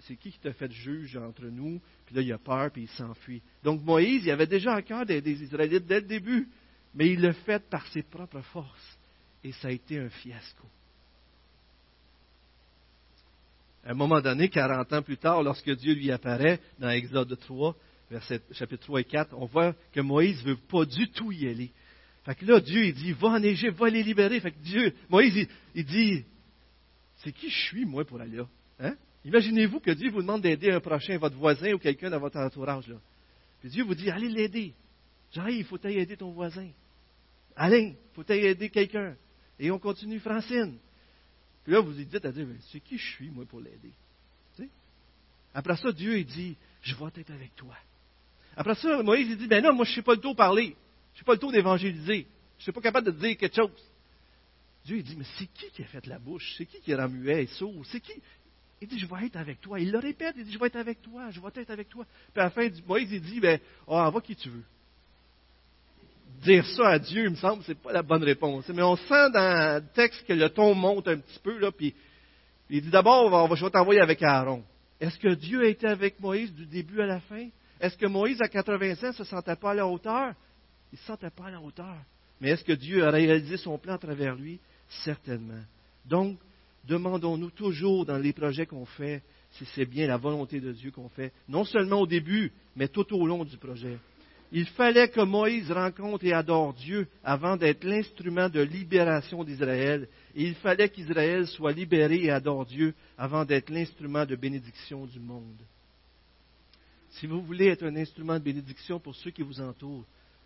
[0.00, 1.80] c'est qui qui t'a fait juge entre nous?
[2.06, 3.42] Puis là, il a peur, puis il s'enfuit.
[3.64, 6.48] Donc Moïse, il avait déjà à cœur d'aider les Israélites dès le début,
[6.94, 8.98] mais il l'a fait par ses propres forces.
[9.42, 10.68] Et ça a été un fiasco.
[13.84, 17.74] À un moment donné, 40 ans plus tard, lorsque Dieu lui apparaît dans Exode 3,
[18.10, 21.48] verset, chapitre 3 et 4, on voit que Moïse ne veut pas du tout y
[21.48, 21.70] aller.
[22.24, 24.40] Fait que là, Dieu, il dit, va en Égypte, va les libérer.
[24.40, 26.24] Fait que Dieu, Moïse, il, dit,
[27.16, 28.46] c'est qui je suis, moi, pour aller là?
[28.80, 28.94] Hein?
[29.24, 32.92] Imaginez-vous que Dieu vous demande d'aider un prochain, votre voisin ou quelqu'un dans votre entourage.
[33.60, 34.74] Puis Dieu vous dit, allez l'aider.
[35.32, 36.68] J'arrive, il faut t'aider ton voisin.
[37.56, 39.16] Alain, faut aider quelqu'un.
[39.58, 40.78] Et on continue, Francine.
[41.64, 43.92] Puis là, vous vous dites à Dieu, c'est qui je suis, moi, pour l'aider?
[45.54, 47.76] Après ça, Dieu, il dit, je vais être avec toi.
[48.56, 50.76] Après ça, Moïse, il dit, ben non, moi, je ne sais pas le tour parler.
[51.12, 52.26] Je ne sais pas le tour d'évangéliser.
[52.58, 53.70] Je ne suis pas capable de dire quelque chose.
[54.84, 56.54] Dieu, il dit, mais c'est qui qui a fait la bouche?
[56.56, 57.84] C'est qui qui rend muet et sourd?
[57.86, 58.12] C'est qui?
[58.80, 59.78] Il dit, je vais être avec toi.
[59.80, 62.06] Il le répète, il dit, je vais être avec toi, je vais être avec toi.
[62.32, 64.64] Puis à la fin, Moïse, il dit, ben, oh, envoie qui tu veux.
[66.42, 68.68] Dire ça à Dieu, il me semble, c'est pas la bonne réponse.
[68.68, 71.94] Mais on sent dans le texte que le ton monte un petit peu, puis
[72.70, 74.62] il dit d'abord, je vais t'envoyer avec Aaron.
[75.00, 77.48] Est-ce que Dieu a été avec Moïse du début à la fin?
[77.80, 80.34] Est-ce que Moïse, à 85, ne se sentait pas à la hauteur?
[80.92, 81.96] Il ne se sentait pas à la hauteur.
[82.40, 84.60] Mais est-ce que Dieu a réalisé son plan à travers lui?
[85.04, 85.62] Certainement.
[86.04, 86.38] Donc,
[86.86, 89.22] demandons-nous toujours dans les projets qu'on fait
[89.52, 93.12] si c'est bien la volonté de Dieu qu'on fait, non seulement au début, mais tout
[93.14, 93.98] au long du projet.
[94.52, 100.44] Il fallait que Moïse rencontre et adore Dieu avant d'être l'instrument de libération d'Israël, et
[100.44, 105.60] il fallait qu'Israël soit libéré et adore Dieu avant d'être l'instrument de bénédiction du monde.
[107.10, 110.04] Si vous voulez être un instrument de bénédiction pour ceux qui vous entourent,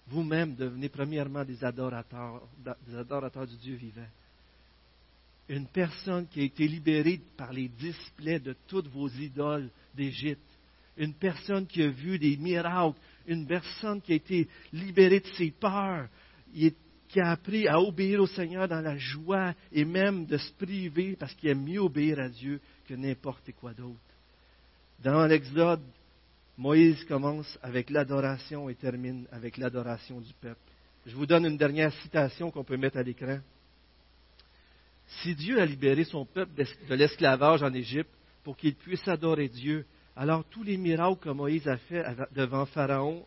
[0.09, 2.43] vous-même devenez premièrement des adorateurs,
[2.87, 4.07] des adorateurs du Dieu vivant
[5.49, 10.41] une personne qui a été libérée par les displays de toutes vos idoles d'Égypte,
[10.97, 15.51] une personne qui a vu des miracles, une personne qui a été libérée de ses
[15.51, 16.09] peurs,
[16.53, 21.17] qui a appris à obéir au Seigneur dans la joie et même de se priver
[21.17, 23.99] parce qu'il aime mieux obéir à Dieu que n'importe quoi d'autre.
[25.03, 25.83] Dans l'Exode,
[26.57, 30.61] Moïse commence avec l'adoration et termine avec l'adoration du peuple.
[31.07, 33.39] Je vous donne une dernière citation qu'on peut mettre à l'écran.
[35.23, 38.11] Si Dieu a libéré son peuple de l'esclavage en Égypte
[38.43, 39.85] pour qu'il puisse adorer Dieu,
[40.17, 42.05] alors tous les miracles que Moïse a fait
[42.35, 43.27] devant Pharaon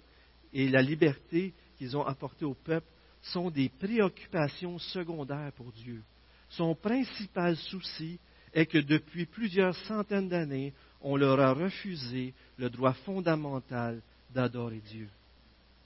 [0.53, 2.88] et la liberté qu'ils ont apportée au peuple
[3.21, 6.01] sont des préoccupations secondaires pour Dieu.
[6.49, 8.19] Son principal souci
[8.53, 14.01] est que depuis plusieurs centaines d'années, on leur a refusé le droit fondamental
[14.33, 15.09] d'adorer Dieu.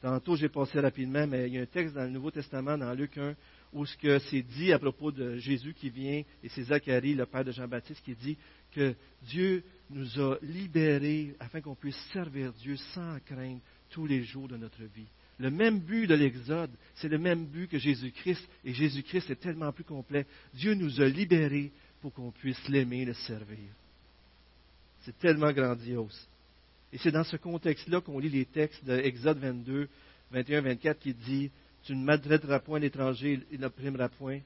[0.02, 2.94] Tantôt, j'ai passé rapidement, mais il y a un texte dans le Nouveau Testament, dans
[2.94, 3.36] Luc 1,
[3.74, 7.26] où ce que c'est dit à propos de Jésus qui vient, et c'est Zacharie, le
[7.26, 8.38] père de Jean-Baptiste, qui dit
[8.72, 8.94] que
[9.24, 14.58] Dieu nous a libérés afin qu'on puisse servir Dieu sans crainte tous les jours de
[14.58, 15.08] notre vie.
[15.40, 19.72] Le même but de l'Exode, c'est le même but que Jésus-Christ, et Jésus-Christ est tellement
[19.72, 20.26] plus complet.
[20.54, 23.58] Dieu nous a libérés pour qu'on puisse l'aimer et le servir.
[25.02, 26.28] C'est tellement grandiose.
[26.94, 29.88] Et c'est dans ce contexte-là qu'on lit les textes d'Exode 22,
[30.32, 31.52] 21, 24 qui dit
[31.84, 34.40] tu ne maltraiteras point l'étranger, il n'opprimera point,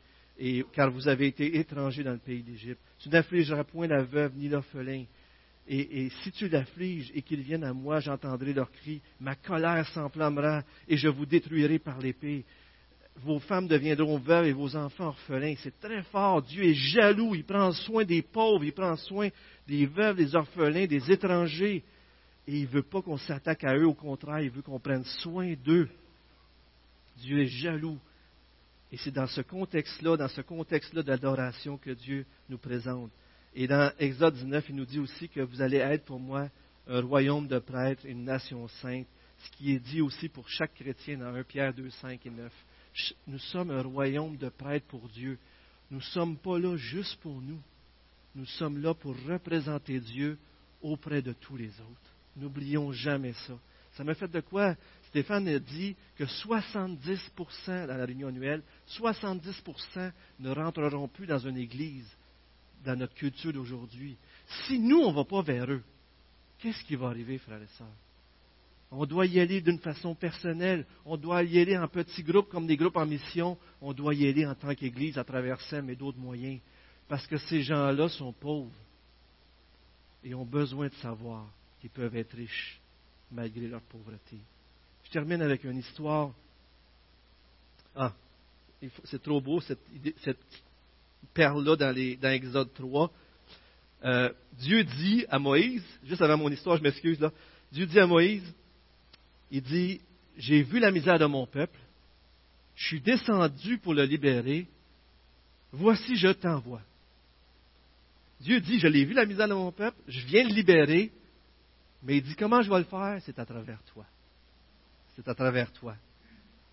[0.74, 2.82] car vous avez été étrangers dans le pays d'Égypte.
[3.00, 5.06] Tu n'affligeras point la veuve ni l'orphelin.
[5.68, 9.02] Et, si tu l'affliges et qu'ils viennent à moi, j'entendrai leurs cris.
[9.20, 12.46] Ma colère s'enflammera et je vous détruirai par l'épée.
[13.24, 15.56] Vos femmes deviendront veuves et vos enfants orphelins.
[15.64, 16.44] C'est très fort.
[16.44, 17.34] Dieu est jaloux.
[17.34, 18.64] Il prend soin des pauvres.
[18.64, 19.30] Il prend soin
[19.68, 21.84] des veuves, des orphelins, des étrangers.
[22.48, 23.88] Et il ne veut pas qu'on s'attaque à eux.
[23.88, 25.90] Au contraire, il veut qu'on prenne soin d'eux.
[27.18, 28.00] Dieu est jaloux.
[28.92, 33.12] Et c'est dans ce contexte-là, dans ce contexte-là d'adoration que Dieu nous présente.
[33.54, 36.50] Et dans Exode 19, il nous dit aussi que vous allez être pour moi
[36.88, 39.08] un royaume de prêtres, une nation sainte,
[39.40, 42.52] ce qui est dit aussi pour chaque chrétien dans 1 Pierre 2, 5 et 9.
[43.28, 45.38] Nous sommes un royaume de prêtres pour Dieu.
[45.92, 47.60] Nous ne sommes pas là juste pour nous.
[48.36, 50.38] Nous sommes là pour représenter Dieu
[50.82, 52.16] auprès de tous les autres.
[52.38, 53.54] N'oublions jamais ça.
[53.96, 54.76] Ça m'a fait de quoi?
[55.08, 61.58] Stéphane a dit que 70% dans la réunion annuelle, 70% ne rentreront plus dans une
[61.58, 62.10] église
[62.84, 64.18] dans notre culture d'aujourd'hui.
[64.68, 65.82] Si nous, on ne va pas vers eux,
[66.60, 67.88] qu'est-ce qui va arriver, frères et sœurs?
[68.92, 70.86] On doit y aller d'une façon personnelle.
[71.06, 73.58] On doit y aller en petits groupes comme des groupes en mission.
[73.82, 76.60] On doit y aller en tant qu'Église à travers SEM et d'autres moyens.
[77.08, 78.72] Parce que ces gens-là sont pauvres
[80.24, 81.48] et ont besoin de savoir
[81.80, 82.80] qu'ils peuvent être riches
[83.32, 84.38] malgré leur pauvreté.
[85.04, 86.32] Je termine avec une histoire.
[87.96, 88.14] Ah,
[89.06, 89.80] c'est trop beau, cette,
[91.34, 93.12] perle-là dans, Exode 3.
[94.04, 97.32] Euh, Dieu dit à Moïse, juste avant mon histoire, je m'excuse là,
[97.72, 98.54] Dieu dit à Moïse,
[99.52, 100.02] il dit,
[100.38, 101.80] j'ai vu la misère de mon peuple,
[102.76, 104.68] je suis descendu pour le libérer,
[105.72, 106.82] voici je t'envoie.
[108.42, 111.12] Dieu dit, je l'ai vu la misère de mon peuple, je viens le libérer,
[112.04, 113.20] mais il dit, comment je vais le faire?
[113.26, 114.06] C'est à travers toi.
[115.16, 115.96] C'est à travers toi.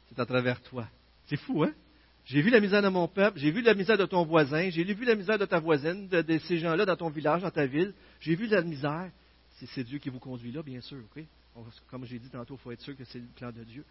[0.08, 0.86] C'est à travers toi.
[1.26, 1.72] C'est fou, hein?
[2.24, 4.84] J'ai vu la misère de mon peuple, j'ai vu la misère de ton voisin, j'ai
[4.84, 7.92] vu la misère de ta voisine, de, ces gens-là dans ton village, dans ta ville.
[8.20, 9.10] J'ai vu la misère.
[9.74, 10.98] C'est Dieu qui vous conduit là, bien sûr.
[11.16, 11.24] ok?
[11.90, 13.84] Comme j'ai dit tantôt, il faut être sûr que c'est le plan de Dieu.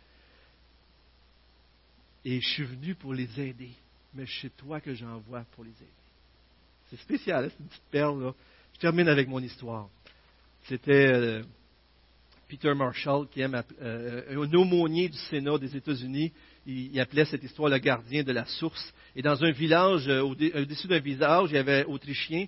[2.24, 3.72] Et je suis venu pour les aider.
[4.14, 5.88] Mais c'est toi que j'envoie pour les aider.
[6.90, 8.24] C'est spécial, hein, c'est une petite perle.
[8.24, 8.34] Là.
[8.74, 9.90] Je termine avec mon histoire.
[10.68, 11.42] C'était euh,
[12.48, 16.32] Peter Marshall, qui aime euh, un aumônier du Sénat des États-Unis.
[16.66, 18.94] Il, appelait cette histoire le gardien de la source.
[19.16, 22.46] Et dans un village, euh, au-dessus d'un village, il y avait autrichien.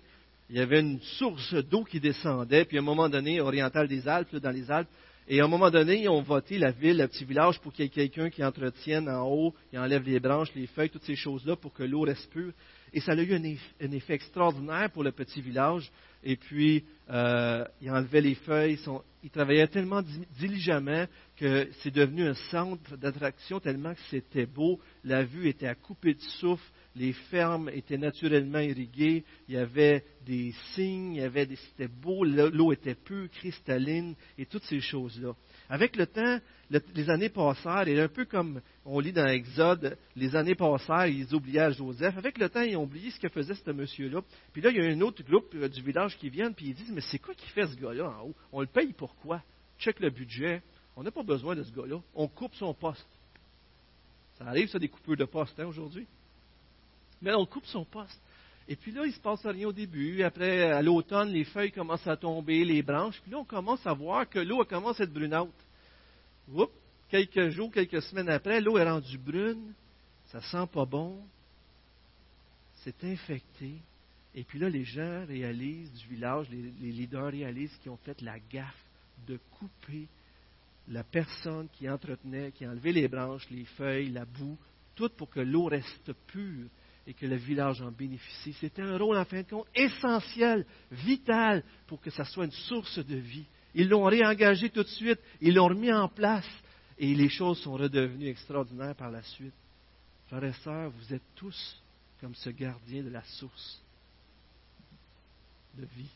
[0.49, 2.66] Il y avait une source d'eau qui descendait.
[2.66, 4.89] Puis à un moment donné, oriental des Alpes, dans les Alpes,
[5.28, 7.86] et à un moment donné, ils ont voté la ville, le petit village, pour qu'il
[7.86, 11.16] y ait quelqu'un qui entretienne en haut, qui enlève les branches, les feuilles, toutes ces
[11.16, 12.51] choses-là, pour que l'eau reste pure.
[12.91, 15.89] Et ça a eu un, effet extraordinaire pour le petit village.
[16.24, 18.80] Et puis, euh, ils enlevaient les feuilles.
[19.24, 20.01] Ils, travaillaient tellement
[20.39, 21.05] diligemment
[21.38, 24.80] que c'est devenu un centre d'attraction tellement que c'était beau.
[25.03, 26.63] La vue était à couper de souffle
[26.95, 31.88] les fermes étaient naturellement irriguées, il y avait des signes, il y avait des, c'était
[31.88, 35.34] beau, l'eau était pure, cristalline, et toutes ces choses-là.
[35.70, 36.39] Avec le temps,
[36.70, 41.34] les années passèrent, et un peu comme on lit dans Exode, les années passèrent, ils
[41.34, 42.18] oubliaient Joseph.
[42.18, 44.22] Avec le temps, ils ont oublié ce que faisait ce monsieur-là.
[44.51, 46.74] Puis là, il y a un autre groupe euh, du village qui vient, puis ils
[46.74, 48.36] disent, mais c'est quoi qui fait ce gars-là en haut?
[48.51, 49.41] On le paye pourquoi?
[49.80, 50.61] Check le budget.
[50.95, 51.99] On n'a pas besoin de ce gars-là.
[52.14, 53.07] On coupe son poste.
[54.38, 56.07] Ça arrive, ça, des coupures de poste, hein, aujourd'hui?
[57.24, 58.22] mais on coupe son poste.
[58.68, 60.24] Et puis là, il ne se passe rien au début.
[60.24, 63.20] Après, à l'automne, les feuilles commencent à tomber, les branches.
[63.22, 65.51] Puis là, on commence à voir que l'eau commence à être brunâtre.
[66.53, 66.72] Oups,
[67.09, 69.74] quelques jours, quelques semaines après, l'eau est rendue brune.
[70.28, 71.20] Ça sent pas bon.
[72.84, 73.74] C'est infecté.
[74.34, 78.20] Et puis là, les gens réalisent du village, les, les leaders réalisent qu'ils ont fait
[78.22, 78.84] la gaffe
[79.28, 80.07] de couper
[80.89, 84.57] la personne qui entretenait, qui enlevait les branches, les feuilles, la boue,
[84.95, 86.68] tout pour que l'eau reste pure
[87.05, 88.53] et que le village en bénéficie.
[88.59, 92.99] C'était un rôle, en fin de compte, essentiel, vital, pour que ça soit une source
[92.99, 93.45] de vie.
[93.75, 96.47] Ils l'ont réengagé tout de suite, ils l'ont remis en place,
[96.97, 99.53] et les choses sont redevenues extraordinaires par la suite.
[100.27, 101.81] Frères et sœurs, vous êtes tous
[102.21, 103.81] comme ce gardien de la source
[105.75, 106.09] de vie.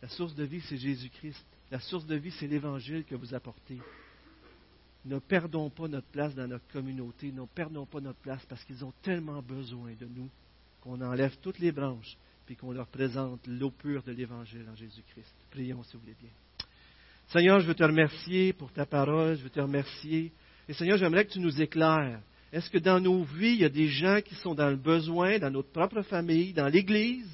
[0.00, 1.44] La source de vie, c'est Jésus-Christ.
[1.70, 3.78] La source de vie, c'est l'Évangile que vous apportez
[5.04, 8.84] ne perdons pas notre place dans notre communauté, ne perdons pas notre place parce qu'ils
[8.84, 10.28] ont tellement besoin de nous
[10.80, 15.34] qu'on enlève toutes les branches puis qu'on leur présente l'eau pure de l'Évangile en Jésus-Christ.
[15.50, 16.30] Prions, si vous voulez bien.
[17.28, 20.32] Seigneur, je veux te remercier pour ta parole, je veux te remercier.
[20.68, 22.20] Et Seigneur, j'aimerais que tu nous éclaires.
[22.52, 25.38] Est-ce que dans nos vies, il y a des gens qui sont dans le besoin,
[25.38, 27.30] dans notre propre famille, dans l'Église,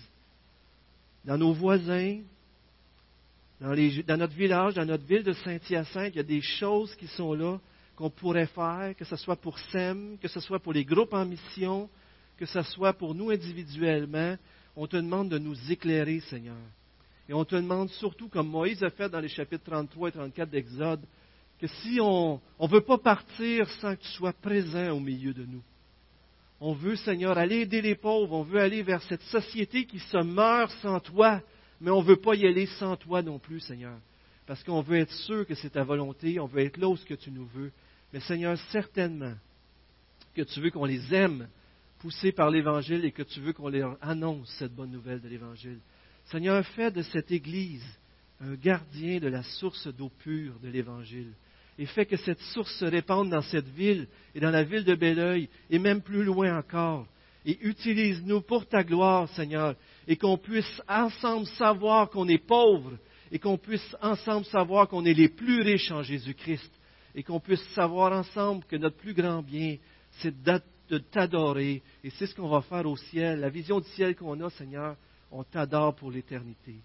[1.25, 2.21] dans nos voisins,
[3.61, 7.35] dans, notre village, dans notre ville de Saint-Hyacinthe, il y a des choses qui sont
[7.35, 7.59] là
[7.97, 11.25] qu'on pourrait faire, que ce soit pour SEM, que ce soit pour les groupes en
[11.25, 11.91] mission,
[12.37, 14.37] que ce soit pour nous individuellement.
[14.77, 16.57] On te demande de nous éclairer, Seigneur.
[17.29, 20.49] Et on te demande surtout, comme Moïse a fait dans les chapitres 33 et 34
[20.49, 21.01] d'Exode,
[21.59, 25.45] que si on ne veut pas partir sans que tu sois présent au milieu de
[25.45, 25.63] nous.
[26.61, 30.19] On veut, Seigneur, aller aider les pauvres, on veut aller vers cette société qui se
[30.19, 31.41] meurt sans toi,
[31.81, 33.99] mais on ne veut pas y aller sans toi non plus, Seigneur.
[34.47, 37.05] Parce qu'on veut être sûr que c'est ta volonté, on veut être là où ce
[37.05, 37.71] que tu nous veux.
[38.13, 39.35] Mais Seigneur, certainement
[40.35, 41.49] que tu veux qu'on les aime,
[41.99, 45.81] poussés par l'Évangile, et que tu veux qu'on leur annonce cette bonne nouvelle de l'Évangile.
[46.27, 47.85] Seigneur, fais de cette Église
[48.41, 51.33] un gardien de la source d'eau pure de l'Évangile.
[51.79, 54.95] Et fais que cette source se répande dans cette ville et dans la ville de
[54.95, 57.07] Belleuil, et même plus loin encore.
[57.45, 59.75] Et utilise-nous pour ta gloire, Seigneur,
[60.07, 62.99] et qu'on puisse ensemble savoir qu'on est pauvre
[63.31, 66.71] et qu'on puisse ensemble savoir qu'on est les plus riches en Jésus-Christ
[67.15, 69.77] et qu'on puisse savoir ensemble que notre plus grand bien,
[70.21, 73.41] c'est de t'adorer et c'est ce qu'on va faire au ciel.
[73.41, 74.97] La vision du ciel qu'on a, Seigneur,
[75.31, 76.77] on t'adore pour l'éternité.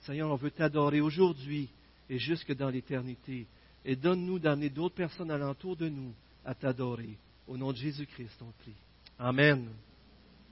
[0.00, 1.68] Seigneur, on veut t'adorer aujourd'hui
[2.08, 3.46] et jusque dans l'éternité.
[3.84, 6.12] Et donne-nous d'amener d'autres personnes alentour de nous
[6.44, 7.16] à t'adorer.
[7.46, 8.74] Au nom de Jésus-Christ, on prie.
[9.18, 9.68] Amen.